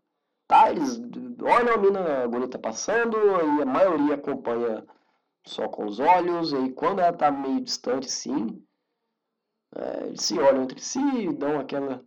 [0.47, 0.69] Tá?
[0.69, 0.99] Eles
[1.45, 4.85] olham a mina bonita passando e a maioria acompanha
[5.45, 6.51] só com os olhos.
[6.53, 8.63] E quando ela tá meio distante, sim,
[9.75, 12.03] é, eles se olham entre si dão aquela,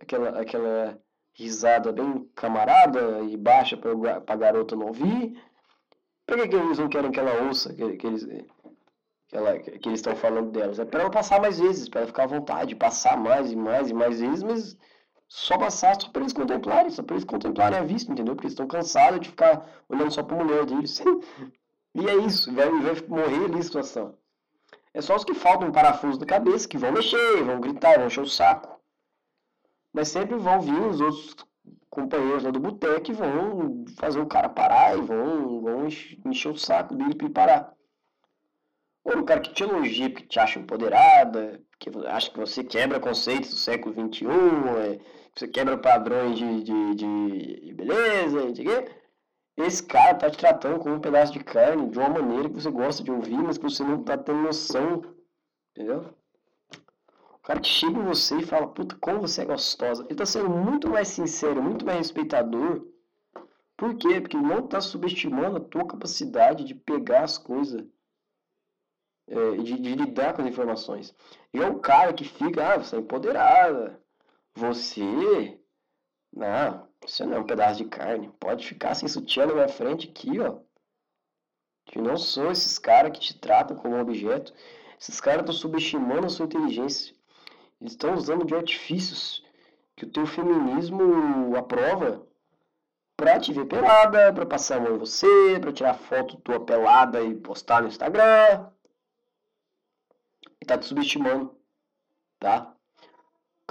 [0.00, 0.98] aquela, aquela
[1.34, 3.92] risada bem camarada e baixa para
[4.26, 5.40] a garota não ouvir.
[6.26, 8.24] Por que, que eles não querem que ela ouça que, que eles
[9.28, 10.78] que, ela, que eles estão falando delas?
[10.78, 13.90] É para ela passar mais vezes, para ela ficar à vontade, passar mais e mais
[13.90, 14.76] e mais vezes, mas
[15.34, 18.34] só passar só para eles contemplarem, só para eles contemplarem a vista, entendeu?
[18.34, 21.00] Porque eles estão cansados de ficar olhando só para a mulher deles.
[21.94, 24.14] e é isso, vai, vai morrer ali a situação.
[24.92, 28.08] É só os que faltam um parafuso na cabeça, que vão mexer, vão gritar, vão
[28.08, 28.78] encher o saco.
[29.90, 31.34] Mas sempre vão vir os outros
[31.88, 35.86] companheiros lá do boteco e vão fazer o cara parar e vão, vão
[36.26, 37.74] encher o saco dele para ele parar.
[39.02, 43.00] Ou o cara que te elogia porque te acha empoderada, que acha que você quebra
[43.00, 44.26] conceitos do século XXI,
[44.78, 48.90] é, você quebra padrões de, de, de beleza, de quê?
[49.56, 52.70] Esse cara tá te tratando como um pedaço de carne de uma maneira que você
[52.70, 55.02] gosta de ouvir, mas que você não tá tendo noção,
[55.70, 56.14] entendeu?
[57.34, 60.04] O cara que chega em você e fala, puta, como você é gostosa.
[60.04, 62.86] Ele tá sendo muito mais sincero, muito mais respeitador.
[63.76, 64.20] Por quê?
[64.20, 67.84] Porque ele não tá subestimando a tua capacidade de pegar as coisas
[69.28, 71.14] é, de, de, lidar com as informações.
[71.52, 74.01] E é o cara que fica, ah, você é empoderada,
[74.54, 75.58] você,
[76.32, 80.08] não, você não é um pedaço de carne, pode ficar sem sutiã na minha frente
[80.08, 80.60] aqui, ó.
[81.94, 84.54] Eu não sou esses caras que te tratam como objeto.
[84.98, 87.14] Esses caras estão subestimando a sua inteligência.
[87.80, 89.44] Eles estão usando de artifícios
[89.96, 92.26] que o teu feminismo aprova
[93.16, 97.22] pra te ver pelada, pra passar a mão em você, pra tirar foto tua pelada
[97.22, 98.70] e postar no Instagram
[100.60, 101.56] e tá te subestimando,
[102.38, 102.74] tá?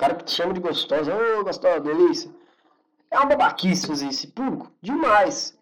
[0.02, 2.34] Cara que te chama de gostosa, ô oh, gostosa, delícia.
[3.12, 4.72] É uma babaquice fazer isso público?
[4.82, 5.56] Demais.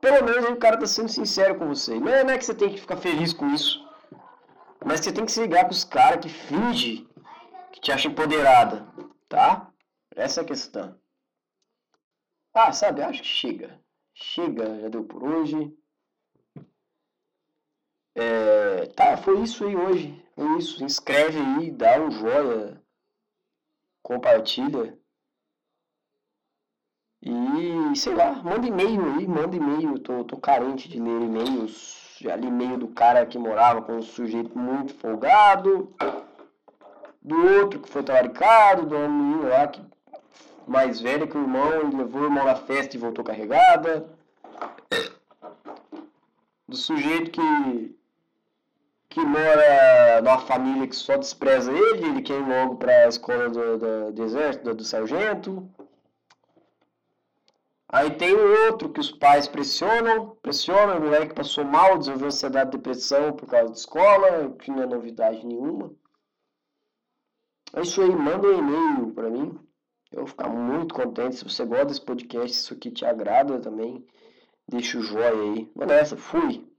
[0.00, 2.00] Pelo menos o cara tá sendo sincero com você.
[2.00, 3.86] Não é, não é que você tem que ficar feliz com isso.
[4.82, 7.06] Mas você tem que se ligar com os caras que fingem
[7.70, 8.88] que te acham empoderada,
[9.28, 9.70] tá?
[10.16, 10.98] Essa é a questão.
[12.54, 13.78] Ah, sabe, acho que chega.
[14.14, 15.70] Chega, já deu por hoje.
[18.14, 20.24] É, tá, foi isso aí hoje.
[20.34, 20.78] Foi isso.
[20.78, 22.82] Se inscreve aí, dá um joia,
[24.04, 24.96] compartilha.
[27.22, 29.98] E sei lá, manda e-mail aí, manda e-mail.
[29.98, 32.16] Tô, tô carente de ler e-mails.
[32.20, 35.92] Já li e-mail do cara que morava com um sujeito muito folgado.
[37.22, 39.82] Do outro que foi talaricado, do menino lá que
[40.66, 44.06] mais velho que o irmão, ele levou o irmão na festa e voltou carregada.
[46.68, 47.96] Do sujeito que
[49.14, 53.48] que mora numa família que só despreza ele, ele quer ir logo para a escola
[53.48, 55.70] do, do, do exército, do, do, sargento.
[57.88, 62.70] Aí tem o outro que os pais pressionam, pressionam, o moleque passou mal, desenvolveu ansiedade
[62.70, 65.94] e depressão por causa da escola, que não é novidade nenhuma.
[67.72, 69.56] É isso aí, manda um e-mail para mim.
[70.10, 71.36] Eu vou ficar muito contente.
[71.36, 74.04] Se você gosta desse podcast, se isso aqui te agrada também,
[74.66, 75.70] deixa o joia aí.
[75.72, 76.73] Vou nessa, fui!